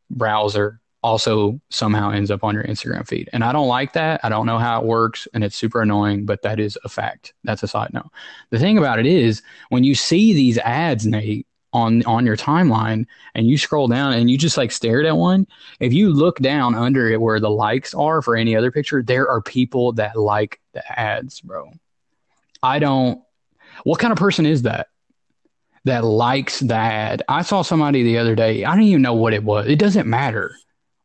browser 0.10 0.80
also 1.04 1.60
somehow 1.70 2.12
ends 2.12 2.30
up 2.30 2.44
on 2.44 2.54
your 2.54 2.64
Instagram 2.64 3.08
feed. 3.08 3.30
And 3.34 3.44
I 3.44 3.52
don't 3.52 3.68
like 3.68 3.94
that. 3.94 4.22
I 4.24 4.30
don't 4.30 4.46
know 4.46 4.60
how 4.60 4.82
it 4.82 4.86
works 4.86 5.28
and 5.34 5.44
it's 5.44 5.56
super 5.56 5.82
annoying, 5.82 6.26
but 6.26 6.44
that 6.44 6.60
is 6.60 6.78
a 6.84 6.90
fact. 6.90 7.34
That's 7.44 7.64
a 7.64 7.68
side 7.68 7.94
note. 7.94 8.10
The 8.52 8.60
thing 8.60 8.78
about 8.78 9.00
it 9.00 9.06
is 9.06 9.42
when 9.70 9.84
you 9.84 9.96
see 9.96 10.34
these 10.34 10.58
ads, 10.60 11.06
Nate, 11.06 11.48
on 11.74 12.04
on 12.04 12.26
your 12.26 12.36
timeline 12.36 13.06
and 13.34 13.48
you 13.48 13.58
scroll 13.58 13.88
down 13.88 14.14
and 14.14 14.30
you 14.30 14.38
just 14.38 14.58
like 14.58 14.72
stared 14.72 15.06
at 15.06 15.16
one 15.16 15.48
if 15.80 15.94
you 15.94 16.12
look 16.12 16.38
down 16.40 16.76
under 16.76 17.10
it 17.10 17.22
where 17.22 17.40
the 17.40 17.50
likes 17.50 17.94
are 17.94 18.22
for 18.22 18.36
any 18.36 18.56
other 18.56 18.72
picture 18.72 19.02
there 19.02 19.30
are 19.30 19.42
people 19.42 19.94
that 19.94 20.18
like 20.18 20.60
the 20.74 21.00
ads 21.00 21.40
bro 21.40 21.72
i 22.62 22.78
don't 22.78 23.22
what 23.86 24.00
kind 24.00 24.12
of 24.12 24.18
person 24.18 24.46
is 24.46 24.64
that 24.64 24.88
that 25.86 26.04
likes 26.04 26.60
that. 26.62 27.22
i 27.28 27.42
saw 27.42 27.62
somebody 27.62 28.04
the 28.04 28.18
other 28.18 28.36
day 28.36 28.64
i 28.66 28.74
don't 28.74 28.84
even 28.84 29.02
know 29.02 29.14
what 29.14 29.34
it 29.34 29.44
was 29.44 29.68
it 29.68 29.80
doesn't 29.80 30.08
matter 30.08 30.56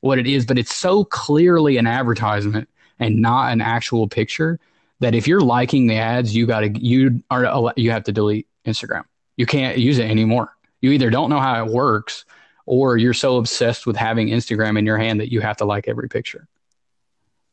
what 0.01 0.19
it 0.19 0.27
is 0.27 0.47
but 0.47 0.59
it's 0.59 0.75
so 0.75 1.05
clearly 1.05 1.77
an 1.77 1.87
advertisement 1.87 2.69
and 2.99 3.17
not 3.17 3.53
an 3.53 3.61
actual 3.61 4.09
picture 4.09 4.59
that 5.01 5.15
if 5.15 5.27
you're 5.27 5.41
liking 5.41 5.87
the 5.87 5.97
ads 5.97 6.35
you 6.35 6.47
got 6.47 6.61
to 6.61 6.69
you 6.79 7.23
are 7.31 7.73
you 7.77 7.91
have 7.91 8.05
to 8.05 8.13
delete 8.13 8.47
instagram 8.67 9.05
you 9.37 9.47
can't 9.47 9.79
use 9.79 9.99
it 9.99 10.11
anymore 10.11 10.57
you 10.81 10.93
either 10.93 11.11
don't 11.11 11.31
know 11.31 11.41
how 11.41 11.65
it 11.65 11.73
works 11.73 12.25
or 12.67 12.97
you're 12.97 13.15
so 13.15 13.37
obsessed 13.39 13.87
with 13.87 13.97
having 13.97 14.29
Instagram 14.29 14.79
in 14.79 14.85
your 14.85 14.99
hand 14.99 15.21
that 15.21 15.33
you 15.33 15.41
have 15.41 15.57
to 15.59 15.65
like 15.65 15.89
every 15.89 16.09
picture. 16.09 16.47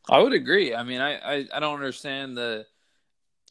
I 0.10 0.20
would 0.20 0.34
agree. 0.34 0.76
I 0.76 0.84
mean, 0.84 1.00
I, 1.00 1.18
I, 1.18 1.48
I 1.54 1.60
don't 1.60 1.76
understand 1.76 2.36
the, 2.36 2.66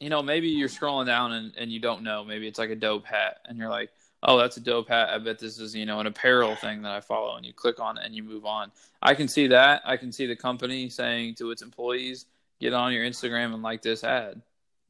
you 0.03 0.09
know, 0.09 0.21
maybe 0.21 0.49
you're 0.49 0.69
scrolling 0.69 1.05
down 1.05 1.31
and, 1.33 1.53
and 1.57 1.71
you 1.71 1.79
don't 1.79 2.03
know. 2.03 2.23
Maybe 2.23 2.47
it's 2.47 2.59
like 2.59 2.69
a 2.69 2.75
dope 2.75 3.05
hat 3.05 3.37
and 3.45 3.57
you're 3.57 3.69
like, 3.69 3.89
oh, 4.21 4.37
that's 4.37 4.57
a 4.57 4.61
dope 4.61 4.89
hat. 4.89 5.09
I 5.09 5.17
bet 5.17 5.39
this 5.39 5.59
is, 5.59 5.75
you 5.75 5.85
know, 5.85 5.99
an 5.99 6.07
apparel 6.07 6.55
thing 6.55 6.81
that 6.83 6.91
I 6.91 7.01
follow. 7.01 7.35
And 7.35 7.45
you 7.45 7.53
click 7.53 7.79
on 7.79 7.97
it 7.97 8.05
and 8.05 8.15
you 8.15 8.23
move 8.23 8.45
on. 8.45 8.71
I 9.01 9.15
can 9.15 9.27
see 9.27 9.47
that. 9.47 9.81
I 9.85 9.97
can 9.97 10.11
see 10.11 10.25
the 10.25 10.35
company 10.35 10.89
saying 10.89 11.35
to 11.35 11.51
its 11.51 11.61
employees, 11.61 12.25
get 12.59 12.73
on 12.73 12.93
your 12.93 13.05
Instagram 13.05 13.53
and 13.53 13.63
like 13.63 13.81
this 13.81 14.03
ad. 14.03 14.41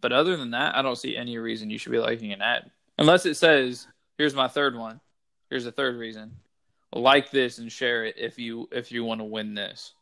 But 0.02 0.12
other 0.12 0.36
than 0.36 0.52
that, 0.52 0.76
I 0.76 0.82
don't 0.82 0.97
see 0.97 1.15
any 1.15 1.38
reason 1.38 1.69
you 1.69 1.78
should 1.78 1.91
be 1.91 1.99
liking 1.99 2.34
an 2.34 2.41
ad. 2.41 2.69
Unless 2.97 3.26
it 3.26 3.36
says 3.36 3.88
Here's 4.17 4.36
my 4.36 4.47
third 4.47 4.76
one. 4.76 4.99
Here's 5.49 5.65
a 5.65 5.71
third 5.71 5.95
reason. 5.95 6.32
Like 6.93 7.32
this 7.32 7.58
and 7.58 7.71
share 7.71 8.06
it 8.06 8.15
if 8.17 8.38
you 8.38 8.69
if 8.71 8.91
you 8.91 9.04
want 9.04 9.21
to 9.21 9.26
win 9.26 9.56
this. 9.56 9.93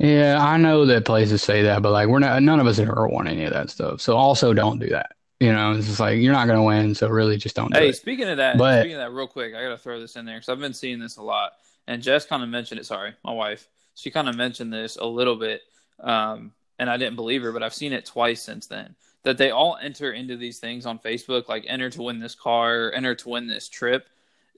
Yeah, 0.00 0.38
I 0.40 0.56
know 0.56 0.86
that 0.86 1.04
places 1.04 1.42
say 1.42 1.62
that, 1.62 1.82
but 1.82 1.92
like 1.92 2.08
we're 2.08 2.20
not 2.20 2.42
none 2.42 2.58
of 2.58 2.66
us 2.66 2.78
ever 2.78 3.06
want 3.06 3.28
any 3.28 3.44
of 3.44 3.52
that 3.52 3.68
stuff. 3.68 4.00
So 4.00 4.16
also 4.16 4.54
don't 4.54 4.78
do 4.78 4.88
that. 4.88 5.14
You 5.40 5.52
know, 5.52 5.72
it's 5.72 5.86
just 5.86 6.00
like 6.00 6.18
you're 6.18 6.32
not 6.32 6.46
gonna 6.46 6.64
win, 6.64 6.94
so 6.94 7.06
really 7.08 7.36
just 7.36 7.54
don't. 7.54 7.74
Hey, 7.76 7.90
it. 7.90 7.96
speaking 7.96 8.26
of 8.26 8.38
that, 8.38 8.56
but, 8.56 8.80
speaking 8.80 8.96
of 8.96 9.00
that, 9.00 9.12
real 9.12 9.26
quick, 9.26 9.54
I 9.54 9.62
gotta 9.62 9.76
throw 9.76 10.00
this 10.00 10.16
in 10.16 10.24
there 10.24 10.36
because 10.36 10.48
I've 10.48 10.58
been 10.58 10.72
seeing 10.72 10.98
this 10.98 11.18
a 11.18 11.22
lot, 11.22 11.52
and 11.86 12.02
Jess 12.02 12.24
kind 12.24 12.42
of 12.42 12.48
mentioned 12.48 12.80
it. 12.80 12.86
Sorry, 12.86 13.12
my 13.22 13.32
wife, 13.32 13.68
she 13.94 14.10
kind 14.10 14.26
of 14.26 14.36
mentioned 14.36 14.72
this 14.72 14.96
a 14.96 15.04
little 15.04 15.36
bit, 15.36 15.60
um, 16.02 16.52
and 16.78 16.88
I 16.88 16.96
didn't 16.96 17.16
believe 17.16 17.42
her, 17.42 17.52
but 17.52 17.62
I've 17.62 17.74
seen 17.74 17.92
it 17.92 18.06
twice 18.06 18.42
since 18.42 18.66
then 18.66 18.94
that 19.22 19.36
they 19.36 19.50
all 19.50 19.76
enter 19.82 20.12
into 20.12 20.38
these 20.38 20.58
things 20.60 20.86
on 20.86 20.98
Facebook, 20.98 21.46
like 21.46 21.64
enter 21.66 21.90
to 21.90 22.02
win 22.02 22.18
this 22.18 22.34
car, 22.34 22.90
enter 22.94 23.14
to 23.14 23.28
win 23.28 23.46
this 23.46 23.68
trip. 23.68 24.08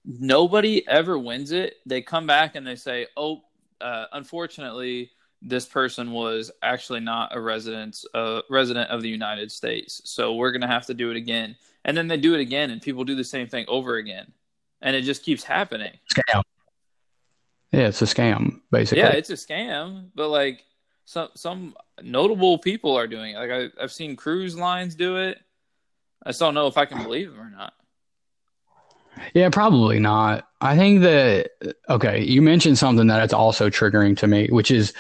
Nobody 0.05 0.87
ever 0.87 1.19
wins 1.19 1.51
it. 1.51 1.79
They 1.85 2.01
come 2.01 2.29
back 2.29 2.55
and 2.55 2.65
they 2.65 2.77
say, 2.77 3.09
"Oh, 3.17 3.43
uh, 3.81 4.07
unfortunately, 4.13 5.11
this 5.45 5.67
person 5.67 6.13
was 6.13 6.51
actually 6.63 7.01
not 7.01 7.35
a 7.35 7.41
resident 7.41 8.05
uh, 8.15 8.43
resident 8.49 8.91
of 8.91 9.03
the 9.03 9.09
United 9.09 9.51
States, 9.51 10.01
so 10.05 10.35
we're 10.35 10.53
gonna 10.53 10.67
have 10.67 10.87
to 10.87 10.95
do 10.95 11.11
it 11.11 11.17
again." 11.17 11.57
And 11.85 11.97
then 11.97 12.07
they 12.07 12.17
do 12.17 12.35
it 12.35 12.41
again, 12.41 12.71
and 12.71 12.81
people 12.81 13.05
do 13.05 13.17
the 13.17 13.25
same 13.25 13.49
thing 13.49 13.65
over 13.69 13.97
again, 13.97 14.33
and 14.81 14.95
it 14.95 15.03
just 15.03 15.25
keeps 15.25 15.43
happening. 15.43 15.93
Scam. 16.15 16.43
Yeah, 17.73 17.89
it's 17.89 18.03
a 18.03 18.05
scam, 18.05 18.61
basically. 18.71 19.03
Yeah, 19.03 19.13
it's 19.13 19.31
a 19.31 19.35
scam, 19.35 20.11
but 20.15 20.29
like 20.29 20.65
some 21.05 21.29
some 21.35 21.75
notable 22.03 22.59
people 22.59 22.97
are 22.97 23.07
doing 23.07 23.35
it. 23.35 23.39
Like 23.39 23.51
I, 23.51 23.83
I've 23.83 23.93
seen 23.93 24.15
cruise 24.15 24.57
lines 24.57 24.95
do 24.95 25.17
it. 25.17 25.41
I 26.25 26.31
just 26.31 26.41
don't 26.41 26.55
know 26.55 26.67
if 26.67 26.77
I 26.77 26.85
can 26.85 27.03
believe 27.03 27.31
them 27.31 27.41
or 27.41 27.51
not. 27.51 27.73
Yeah, 29.35 29.49
probably 29.51 29.99
not. 29.99 30.49
I 30.61 30.77
think 30.77 31.03
that 31.03 31.51
okay, 31.89 32.23
you 32.23 32.43
mentioned 32.43 32.79
something 32.79 33.07
that 33.09 33.23
it's 33.23 33.33
also 33.33 33.69
triggering 33.69 34.17
to 34.19 34.27
me, 34.27 34.49
which 34.49 34.71
is 34.71 34.93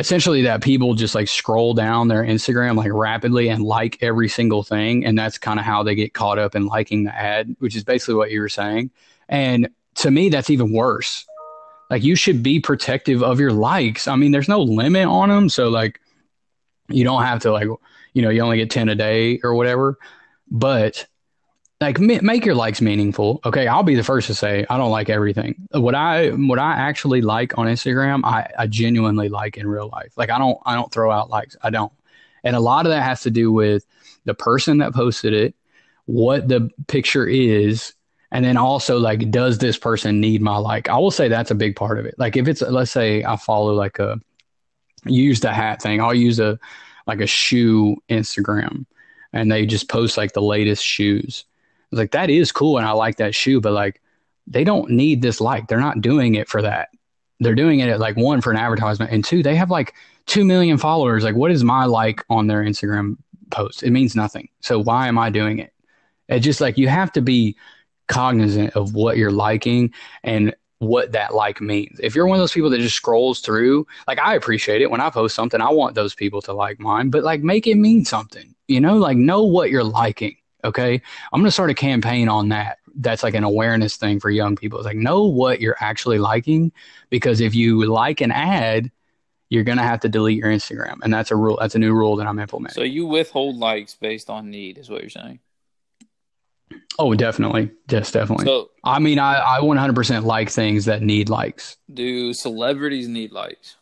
essentially 0.00 0.42
that 0.42 0.62
people 0.62 0.94
just 0.94 1.14
like 1.14 1.28
scroll 1.28 1.74
down 1.74 2.08
their 2.08 2.24
Instagram 2.24 2.76
like 2.76 2.90
rapidly 2.92 3.48
and 3.48 3.62
like 3.62 3.98
every 4.02 4.28
single 4.28 4.62
thing. 4.62 5.04
And 5.04 5.16
that's 5.16 5.38
kind 5.38 5.60
of 5.60 5.66
how 5.66 5.82
they 5.82 5.94
get 5.94 6.14
caught 6.14 6.38
up 6.38 6.56
in 6.56 6.66
liking 6.66 7.04
the 7.04 7.14
ad, 7.14 7.54
which 7.58 7.76
is 7.76 7.84
basically 7.84 8.14
what 8.14 8.30
you 8.30 8.40
were 8.40 8.48
saying. 8.48 8.90
And 9.28 9.68
to 9.96 10.10
me, 10.10 10.30
that's 10.30 10.50
even 10.50 10.72
worse. 10.72 11.26
Like 11.90 12.02
you 12.02 12.16
should 12.16 12.42
be 12.42 12.60
protective 12.60 13.22
of 13.22 13.38
your 13.38 13.52
likes. 13.52 14.08
I 14.08 14.16
mean, 14.16 14.32
there's 14.32 14.48
no 14.48 14.62
limit 14.62 15.06
on 15.06 15.28
them. 15.28 15.48
So 15.48 15.68
like 15.68 16.00
you 16.88 17.04
don't 17.04 17.22
have 17.22 17.40
to 17.40 17.52
like, 17.52 17.68
you 18.14 18.22
know, 18.22 18.30
you 18.30 18.40
only 18.40 18.56
get 18.56 18.70
10 18.70 18.88
a 18.88 18.94
day 18.94 19.38
or 19.44 19.54
whatever. 19.54 19.98
But 20.50 21.06
like 21.80 21.98
make 21.98 22.44
your 22.44 22.54
likes 22.54 22.82
meaningful. 22.82 23.40
Okay, 23.44 23.66
I'll 23.66 23.82
be 23.82 23.94
the 23.94 24.04
first 24.04 24.26
to 24.26 24.34
say 24.34 24.66
I 24.68 24.76
don't 24.76 24.90
like 24.90 25.08
everything. 25.08 25.66
What 25.72 25.94
I 25.94 26.28
what 26.28 26.58
I 26.58 26.72
actually 26.72 27.22
like 27.22 27.56
on 27.56 27.66
Instagram, 27.66 28.20
I, 28.24 28.50
I 28.58 28.66
genuinely 28.66 29.30
like 29.30 29.56
in 29.56 29.66
real 29.66 29.88
life. 29.88 30.12
Like 30.16 30.30
I 30.30 30.38
don't 30.38 30.58
I 30.66 30.74
don't 30.74 30.92
throw 30.92 31.10
out 31.10 31.30
likes. 31.30 31.56
I 31.62 31.70
don't. 31.70 31.92
And 32.44 32.54
a 32.54 32.60
lot 32.60 32.84
of 32.84 32.90
that 32.90 33.02
has 33.02 33.22
to 33.22 33.30
do 33.30 33.50
with 33.50 33.86
the 34.24 34.34
person 34.34 34.78
that 34.78 34.94
posted 34.94 35.32
it, 35.32 35.54
what 36.04 36.48
the 36.48 36.70
picture 36.86 37.26
is, 37.26 37.94
and 38.30 38.44
then 38.44 38.58
also 38.58 38.98
like 38.98 39.30
does 39.30 39.56
this 39.56 39.78
person 39.78 40.20
need 40.20 40.42
my 40.42 40.58
like? 40.58 40.90
I 40.90 40.98
will 40.98 41.10
say 41.10 41.28
that's 41.28 41.50
a 41.50 41.54
big 41.54 41.76
part 41.76 41.98
of 41.98 42.04
it. 42.04 42.14
Like 42.18 42.36
if 42.36 42.46
it's 42.46 42.60
let's 42.60 42.90
say 42.90 43.24
I 43.24 43.36
follow 43.36 43.72
like 43.72 43.98
a 43.98 44.20
use 45.06 45.40
the 45.40 45.52
hat 45.52 45.80
thing, 45.80 46.02
I'll 46.02 46.12
use 46.12 46.40
a 46.40 46.58
like 47.06 47.22
a 47.22 47.26
shoe 47.26 47.96
Instagram 48.10 48.84
and 49.32 49.50
they 49.50 49.64
just 49.64 49.88
post 49.88 50.18
like 50.18 50.34
the 50.34 50.42
latest 50.42 50.84
shoes 50.84 51.46
was 51.90 51.98
like, 51.98 52.12
that 52.12 52.30
is 52.30 52.52
cool. 52.52 52.78
And 52.78 52.86
I 52.86 52.92
like 52.92 53.16
that 53.16 53.34
shoe, 53.34 53.60
but 53.60 53.72
like, 53.72 54.00
they 54.46 54.64
don't 54.64 54.90
need 54.90 55.22
this 55.22 55.40
like. 55.40 55.68
They're 55.68 55.80
not 55.80 56.00
doing 56.00 56.34
it 56.34 56.48
for 56.48 56.62
that. 56.62 56.88
They're 57.38 57.54
doing 57.54 57.80
it 57.80 57.88
at 57.88 58.00
like 58.00 58.16
one 58.16 58.40
for 58.40 58.50
an 58.50 58.58
advertisement, 58.58 59.12
and 59.12 59.24
two, 59.24 59.42
they 59.42 59.54
have 59.54 59.70
like 59.70 59.94
two 60.26 60.44
million 60.44 60.76
followers. 60.76 61.24
Like, 61.24 61.36
what 61.36 61.50
is 61.50 61.64
my 61.64 61.84
like 61.86 62.24
on 62.28 62.48
their 62.48 62.62
Instagram 62.62 63.16
post? 63.50 63.82
It 63.82 63.90
means 63.90 64.14
nothing. 64.14 64.48
So 64.60 64.78
why 64.78 65.08
am 65.08 65.18
I 65.18 65.30
doing 65.30 65.58
it? 65.58 65.72
It's 66.28 66.44
just 66.44 66.60
like 66.60 66.76
you 66.76 66.88
have 66.88 67.12
to 67.12 67.22
be 67.22 67.56
cognizant 68.08 68.74
of 68.76 68.94
what 68.94 69.16
you're 69.16 69.30
liking 69.30 69.92
and 70.22 70.54
what 70.80 71.12
that 71.12 71.34
like 71.34 71.60
means. 71.60 71.98
If 72.02 72.14
you're 72.14 72.26
one 72.26 72.36
of 72.36 72.42
those 72.42 72.52
people 72.52 72.70
that 72.70 72.80
just 72.80 72.96
scrolls 72.96 73.40
through, 73.40 73.86
like 74.06 74.18
I 74.18 74.34
appreciate 74.34 74.82
it 74.82 74.90
when 74.90 75.00
I 75.00 75.10
post 75.10 75.34
something, 75.34 75.60
I 75.60 75.70
want 75.70 75.94
those 75.94 76.14
people 76.14 76.42
to 76.42 76.52
like 76.52 76.80
mine, 76.80 77.10
but 77.10 77.22
like 77.22 77.42
make 77.42 77.66
it 77.66 77.76
mean 77.76 78.04
something. 78.04 78.54
You 78.68 78.80
know, 78.80 78.96
like 78.96 79.16
know 79.16 79.44
what 79.44 79.70
you're 79.70 79.84
liking. 79.84 80.36
Okay. 80.64 81.00
I'm 81.32 81.40
going 81.40 81.46
to 81.46 81.50
start 81.50 81.70
a 81.70 81.74
campaign 81.74 82.28
on 82.28 82.48
that. 82.50 82.78
That's 82.96 83.22
like 83.22 83.34
an 83.34 83.44
awareness 83.44 83.96
thing 83.96 84.20
for 84.20 84.30
young 84.30 84.56
people. 84.56 84.78
It's 84.78 84.86
like, 84.86 84.96
know 84.96 85.24
what 85.24 85.60
you're 85.60 85.76
actually 85.80 86.18
liking 86.18 86.72
because 87.08 87.40
if 87.40 87.54
you 87.54 87.86
like 87.86 88.20
an 88.20 88.32
ad, 88.32 88.90
you're 89.48 89.64
going 89.64 89.78
to 89.78 89.84
have 89.84 90.00
to 90.00 90.08
delete 90.08 90.38
your 90.38 90.50
Instagram. 90.50 90.98
And 91.02 91.12
that's 91.12 91.30
a 91.30 91.36
rule. 91.36 91.58
That's 91.60 91.74
a 91.74 91.78
new 91.78 91.92
rule 91.92 92.16
that 92.16 92.26
I'm 92.26 92.38
implementing. 92.38 92.74
So 92.74 92.82
you 92.82 93.06
withhold 93.06 93.56
likes 93.56 93.94
based 93.94 94.30
on 94.30 94.50
need, 94.50 94.78
is 94.78 94.90
what 94.90 95.00
you're 95.00 95.10
saying? 95.10 95.40
Oh, 96.98 97.14
definitely. 97.14 97.70
Yes, 97.88 98.12
definitely. 98.12 98.44
So, 98.44 98.70
I 98.84 98.98
mean, 98.98 99.18
I, 99.18 99.56
I 99.56 99.60
100% 99.60 100.24
like 100.24 100.50
things 100.50 100.84
that 100.84 101.02
need 101.02 101.28
likes. 101.28 101.76
Do 101.92 102.32
celebrities 102.34 103.08
need 103.08 103.32
likes? 103.32 103.76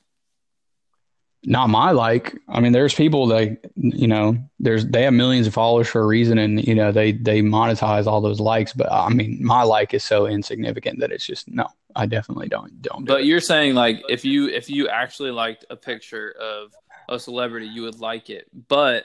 Not 1.44 1.68
my 1.68 1.92
like. 1.92 2.36
I 2.48 2.60
mean, 2.60 2.72
there's 2.72 2.94
people 2.94 3.26
that 3.28 3.58
you 3.76 4.08
know, 4.08 4.38
there's 4.58 4.86
they 4.86 5.02
have 5.02 5.12
millions 5.12 5.46
of 5.46 5.54
followers 5.54 5.88
for 5.88 6.00
a 6.00 6.06
reason, 6.06 6.38
and 6.38 6.66
you 6.66 6.74
know 6.74 6.92
they 6.92 7.12
they 7.12 7.42
monetize 7.42 8.06
all 8.06 8.20
those 8.20 8.40
likes. 8.40 8.72
But 8.72 8.90
I 8.90 9.08
mean, 9.08 9.38
my 9.44 9.62
like 9.62 9.94
is 9.94 10.04
so 10.04 10.26
insignificant 10.26 11.00
that 11.00 11.12
it's 11.12 11.26
just 11.26 11.48
no. 11.48 11.68
I 11.96 12.06
definitely 12.06 12.48
don't 12.48 12.80
don't. 12.82 13.04
Do 13.04 13.12
but 13.12 13.20
it. 13.22 13.26
you're 13.26 13.40
saying 13.40 13.74
like 13.74 14.02
if 14.08 14.24
you 14.24 14.48
if 14.48 14.68
you 14.68 14.88
actually 14.88 15.30
liked 15.30 15.64
a 15.70 15.76
picture 15.76 16.34
of 16.40 16.72
a 17.08 17.18
celebrity, 17.18 17.66
you 17.66 17.82
would 17.82 17.98
like 18.00 18.30
it, 18.30 18.46
but 18.68 19.04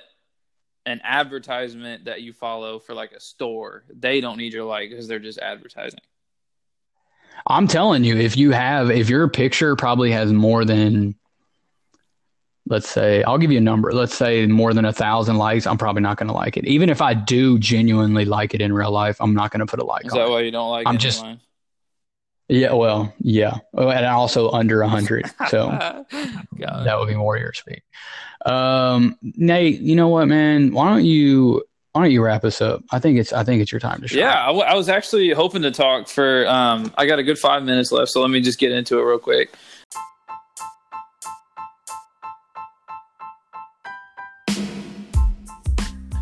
an 0.85 0.99
advertisement 1.03 2.05
that 2.05 2.21
you 2.21 2.33
follow 2.33 2.77
for 2.79 2.93
like 2.93 3.13
a 3.13 3.19
store, 3.19 3.85
they 3.89 4.19
don't 4.19 4.37
need 4.37 4.53
your 4.53 4.65
like 4.65 4.89
because 4.89 5.07
they're 5.07 5.19
just 5.19 5.39
advertising. 5.39 5.99
I'm 7.47 7.67
telling 7.67 8.03
you, 8.03 8.15
if 8.17 8.37
you 8.37 8.51
have, 8.51 8.91
if 8.91 9.09
your 9.09 9.27
picture 9.27 9.75
probably 9.75 10.11
has 10.11 10.31
more 10.31 10.65
than 10.65 11.15
let's 12.73 12.89
say 12.89 13.21
I'll 13.23 13.37
give 13.37 13.51
you 13.51 13.59
a 13.59 13.61
number. 13.61 13.93
Let's 13.93 14.15
say 14.15 14.47
more 14.47 14.73
than 14.73 14.83
a 14.83 14.91
thousand 14.91 15.37
likes, 15.37 15.67
I'm 15.67 15.77
probably 15.77 16.01
not 16.01 16.17
going 16.17 16.27
to 16.27 16.33
like 16.33 16.57
it. 16.57 16.65
Even 16.65 16.89
if 16.89 17.03
I 17.03 17.13
do 17.13 17.59
genuinely 17.59 18.25
like 18.25 18.55
it 18.55 18.61
in 18.61 18.73
real 18.73 18.89
life, 18.89 19.15
I'm 19.21 19.35
not 19.35 19.51
going 19.51 19.59
to 19.59 19.67
put 19.67 19.79
a 19.79 19.85
like. 19.85 20.07
Is 20.07 20.13
that 20.13 20.27
why 20.27 20.39
you 20.41 20.49
don't 20.49 20.71
like? 20.71 20.87
I'm 20.87 20.97
just. 20.97 21.23
Yeah, 22.49 22.73
well, 22.73 23.13
yeah, 23.19 23.59
oh, 23.73 23.89
and 23.89 24.05
also 24.05 24.49
under 24.49 24.81
a 24.81 24.89
hundred, 24.89 25.25
so 25.47 25.67
that 25.69 26.95
would 26.99 27.07
be 27.07 27.15
more 27.15 27.37
your 27.37 27.53
speed. 27.53 27.81
Um, 28.45 29.17
Nate, 29.21 29.79
you 29.79 29.95
know 29.95 30.09
what, 30.09 30.27
man? 30.27 30.73
Why 30.73 30.89
don't 30.89 31.05
you 31.05 31.63
why 31.93 32.01
don't 32.01 32.11
you 32.11 32.21
wrap 32.21 32.43
us 32.43 32.59
up? 32.59 32.83
I 32.91 32.99
think 32.99 33.17
it's 33.17 33.31
I 33.31 33.43
think 33.43 33.61
it's 33.61 33.71
your 33.71 33.79
time 33.79 34.01
to 34.01 34.07
shine. 34.07 34.19
Yeah, 34.19 34.43
I, 34.43 34.47
w- 34.47 34.65
I 34.65 34.75
was 34.75 34.89
actually 34.89 35.29
hoping 35.31 35.61
to 35.61 35.71
talk 35.71 36.09
for. 36.09 36.45
Um, 36.47 36.91
I 36.97 37.05
got 37.05 37.17
a 37.17 37.23
good 37.23 37.39
five 37.39 37.63
minutes 37.63 37.91
left, 37.91 38.11
so 38.11 38.21
let 38.21 38.29
me 38.29 38.41
just 38.41 38.59
get 38.59 38.71
into 38.71 38.99
it 38.99 39.03
real 39.03 39.19
quick. 39.19 39.55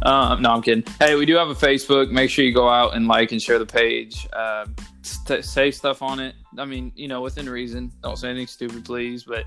Um, 0.04 0.42
no, 0.42 0.52
I'm 0.52 0.62
kidding. 0.62 0.84
Hey, 1.00 1.16
we 1.16 1.26
do 1.26 1.36
have 1.36 1.50
a 1.50 1.56
Facebook. 1.56 2.10
Make 2.10 2.30
sure 2.30 2.44
you 2.44 2.54
go 2.54 2.70
out 2.70 2.96
and 2.96 3.08
like 3.08 3.32
and 3.32 3.42
share 3.42 3.60
the 3.60 3.66
page. 3.66 4.28
Uh, 4.34 4.66
st- 5.02 5.46
say 5.46 5.72
stuff 5.72 6.02
on 6.02 6.20
it. 6.20 6.36
I 6.58 6.66
mean, 6.66 6.92
you 6.96 7.08
know, 7.08 7.22
within 7.22 7.50
reason. 7.50 7.92
Don't 8.02 8.18
say 8.18 8.30
anything 8.30 8.48
stupid, 8.48 8.86
please. 8.86 9.24
But 9.24 9.46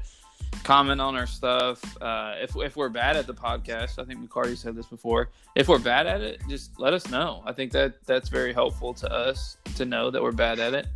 comment 0.62 1.00
on 1.00 1.16
our 1.16 1.26
stuff. 1.26 1.80
Uh, 2.00 2.34
if 2.40 2.56
if 2.56 2.76
we're 2.76 2.88
bad 2.88 3.16
at 3.16 3.26
the 3.26 3.34
podcast, 3.34 3.98
I 3.98 4.04
think 4.04 4.20
McCarty 4.20 4.56
said 4.56 4.76
this 4.76 4.86
before. 4.86 5.30
If 5.56 5.68
we're 5.68 5.78
bad 5.78 6.06
at 6.06 6.20
it, 6.20 6.40
just 6.48 6.78
let 6.78 6.94
us 6.94 7.10
know. 7.10 7.42
I 7.44 7.52
think 7.52 7.72
that 7.72 8.04
that's 8.06 8.28
very 8.28 8.52
helpful 8.52 8.94
to 8.94 9.12
us 9.12 9.56
to 9.76 9.84
know 9.84 10.10
that 10.10 10.22
we're 10.22 10.32
bad 10.32 10.60
at 10.60 10.74
it. 10.74 10.86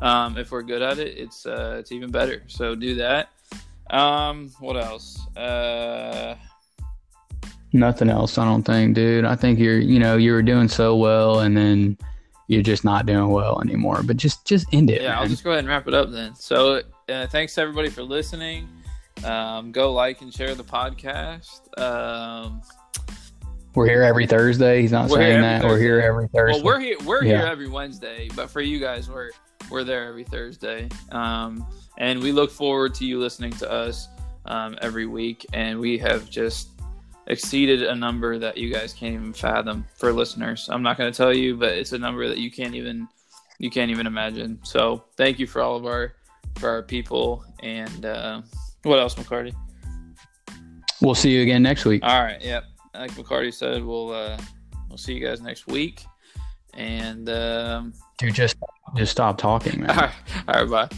Um, 0.00 0.38
if 0.38 0.52
we're 0.52 0.62
good 0.62 0.82
at 0.82 0.98
it, 0.98 1.18
it's 1.18 1.44
uh, 1.44 1.76
it's 1.80 1.90
even 1.90 2.10
better. 2.10 2.44
So 2.46 2.74
do 2.74 2.94
that. 2.96 3.30
Um, 3.90 4.50
what 4.60 4.76
else? 4.76 5.26
Uh, 5.36 6.36
Nothing 7.72 8.08
else, 8.08 8.38
I 8.38 8.44
don't 8.44 8.62
think, 8.62 8.94
dude. 8.94 9.24
I 9.24 9.36
think 9.36 9.58
you're, 9.58 9.78
you 9.78 9.98
know, 9.98 10.16
you 10.16 10.32
were 10.32 10.42
doing 10.42 10.68
so 10.68 10.96
well, 10.96 11.40
and 11.40 11.56
then 11.56 11.98
you're 12.46 12.62
just 12.62 12.84
not 12.84 13.06
doing 13.06 13.28
well 13.28 13.60
anymore. 13.60 14.02
But 14.02 14.16
just, 14.16 14.46
just 14.46 14.66
end 14.72 14.90
it. 14.90 15.02
Yeah, 15.02 15.10
man. 15.10 15.18
I'll 15.18 15.28
just 15.28 15.44
go 15.44 15.50
ahead 15.50 15.60
and 15.60 15.68
wrap 15.68 15.86
it 15.86 15.94
up 15.94 16.10
then. 16.10 16.34
So, 16.34 16.82
uh, 17.08 17.26
thanks 17.26 17.58
everybody 17.58 17.90
for 17.90 18.02
listening. 18.02 18.68
Um, 19.24 19.72
go 19.72 19.92
like 19.92 20.22
and 20.22 20.32
share 20.32 20.54
the 20.54 20.64
podcast. 20.64 21.78
Um, 21.78 22.62
we're 23.74 23.86
here 23.86 24.02
every 24.02 24.26
Thursday. 24.26 24.80
He's 24.80 24.92
not 24.92 25.10
saying 25.10 25.42
that. 25.42 25.62
Thursday. 25.62 25.68
We're 25.68 25.80
here 25.80 26.00
every 26.00 26.28
Thursday. 26.28 26.62
Well, 26.62 26.64
we're 26.64 26.80
here. 26.80 26.96
We're 27.04 27.24
yeah. 27.24 27.38
here 27.38 27.46
every 27.46 27.68
Wednesday, 27.68 28.28
but 28.34 28.50
for 28.50 28.60
you 28.60 28.80
guys, 28.80 29.10
we're 29.10 29.30
we're 29.70 29.84
there 29.84 30.06
every 30.06 30.24
Thursday. 30.24 30.88
Um, 31.12 31.66
and 31.98 32.20
we 32.22 32.32
look 32.32 32.50
forward 32.50 32.94
to 32.94 33.04
you 33.04 33.18
listening 33.18 33.52
to 33.52 33.70
us 33.70 34.08
um, 34.46 34.76
every 34.80 35.06
week. 35.06 35.46
And 35.52 35.78
we 35.78 35.98
have 35.98 36.28
just 36.30 36.77
exceeded 37.28 37.82
a 37.82 37.94
number 37.94 38.38
that 38.38 38.56
you 38.58 38.72
guys 38.72 38.92
can't 38.92 39.14
even 39.14 39.32
fathom 39.32 39.86
for 39.96 40.12
listeners. 40.12 40.68
I'm 40.70 40.82
not 40.82 40.98
going 40.98 41.12
to 41.12 41.16
tell 41.16 41.32
you, 41.32 41.56
but 41.56 41.72
it's 41.72 41.92
a 41.92 41.98
number 41.98 42.26
that 42.28 42.38
you 42.38 42.50
can't 42.50 42.74
even 42.74 43.08
you 43.58 43.70
can't 43.70 43.90
even 43.90 44.06
imagine. 44.06 44.58
So 44.62 45.04
thank 45.16 45.38
you 45.38 45.46
for 45.46 45.62
all 45.62 45.76
of 45.76 45.86
our 45.86 46.14
for 46.56 46.68
our 46.68 46.82
people 46.82 47.44
and 47.62 48.04
uh, 48.04 48.42
what 48.82 48.98
else, 48.98 49.14
McCarty? 49.14 49.54
We'll 51.00 51.14
see 51.14 51.30
you 51.30 51.42
again 51.42 51.62
next 51.62 51.84
week. 51.84 52.02
All 52.04 52.22
right. 52.22 52.40
Yep. 52.42 52.64
Like 52.94 53.12
McCarty 53.12 53.52
said, 53.52 53.84
we'll 53.84 54.12
uh, 54.12 54.38
we'll 54.88 54.98
see 54.98 55.14
you 55.14 55.24
guys 55.24 55.40
next 55.40 55.66
week. 55.66 56.04
And 56.74 57.28
um, 57.28 57.92
dude, 58.18 58.34
just 58.34 58.56
just 58.96 59.12
stop 59.12 59.38
talking, 59.38 59.80
man. 59.80 59.90
All 59.96 59.96
right. 59.96 60.14
All 60.48 60.66
right 60.66 60.90
bye. 60.90 60.96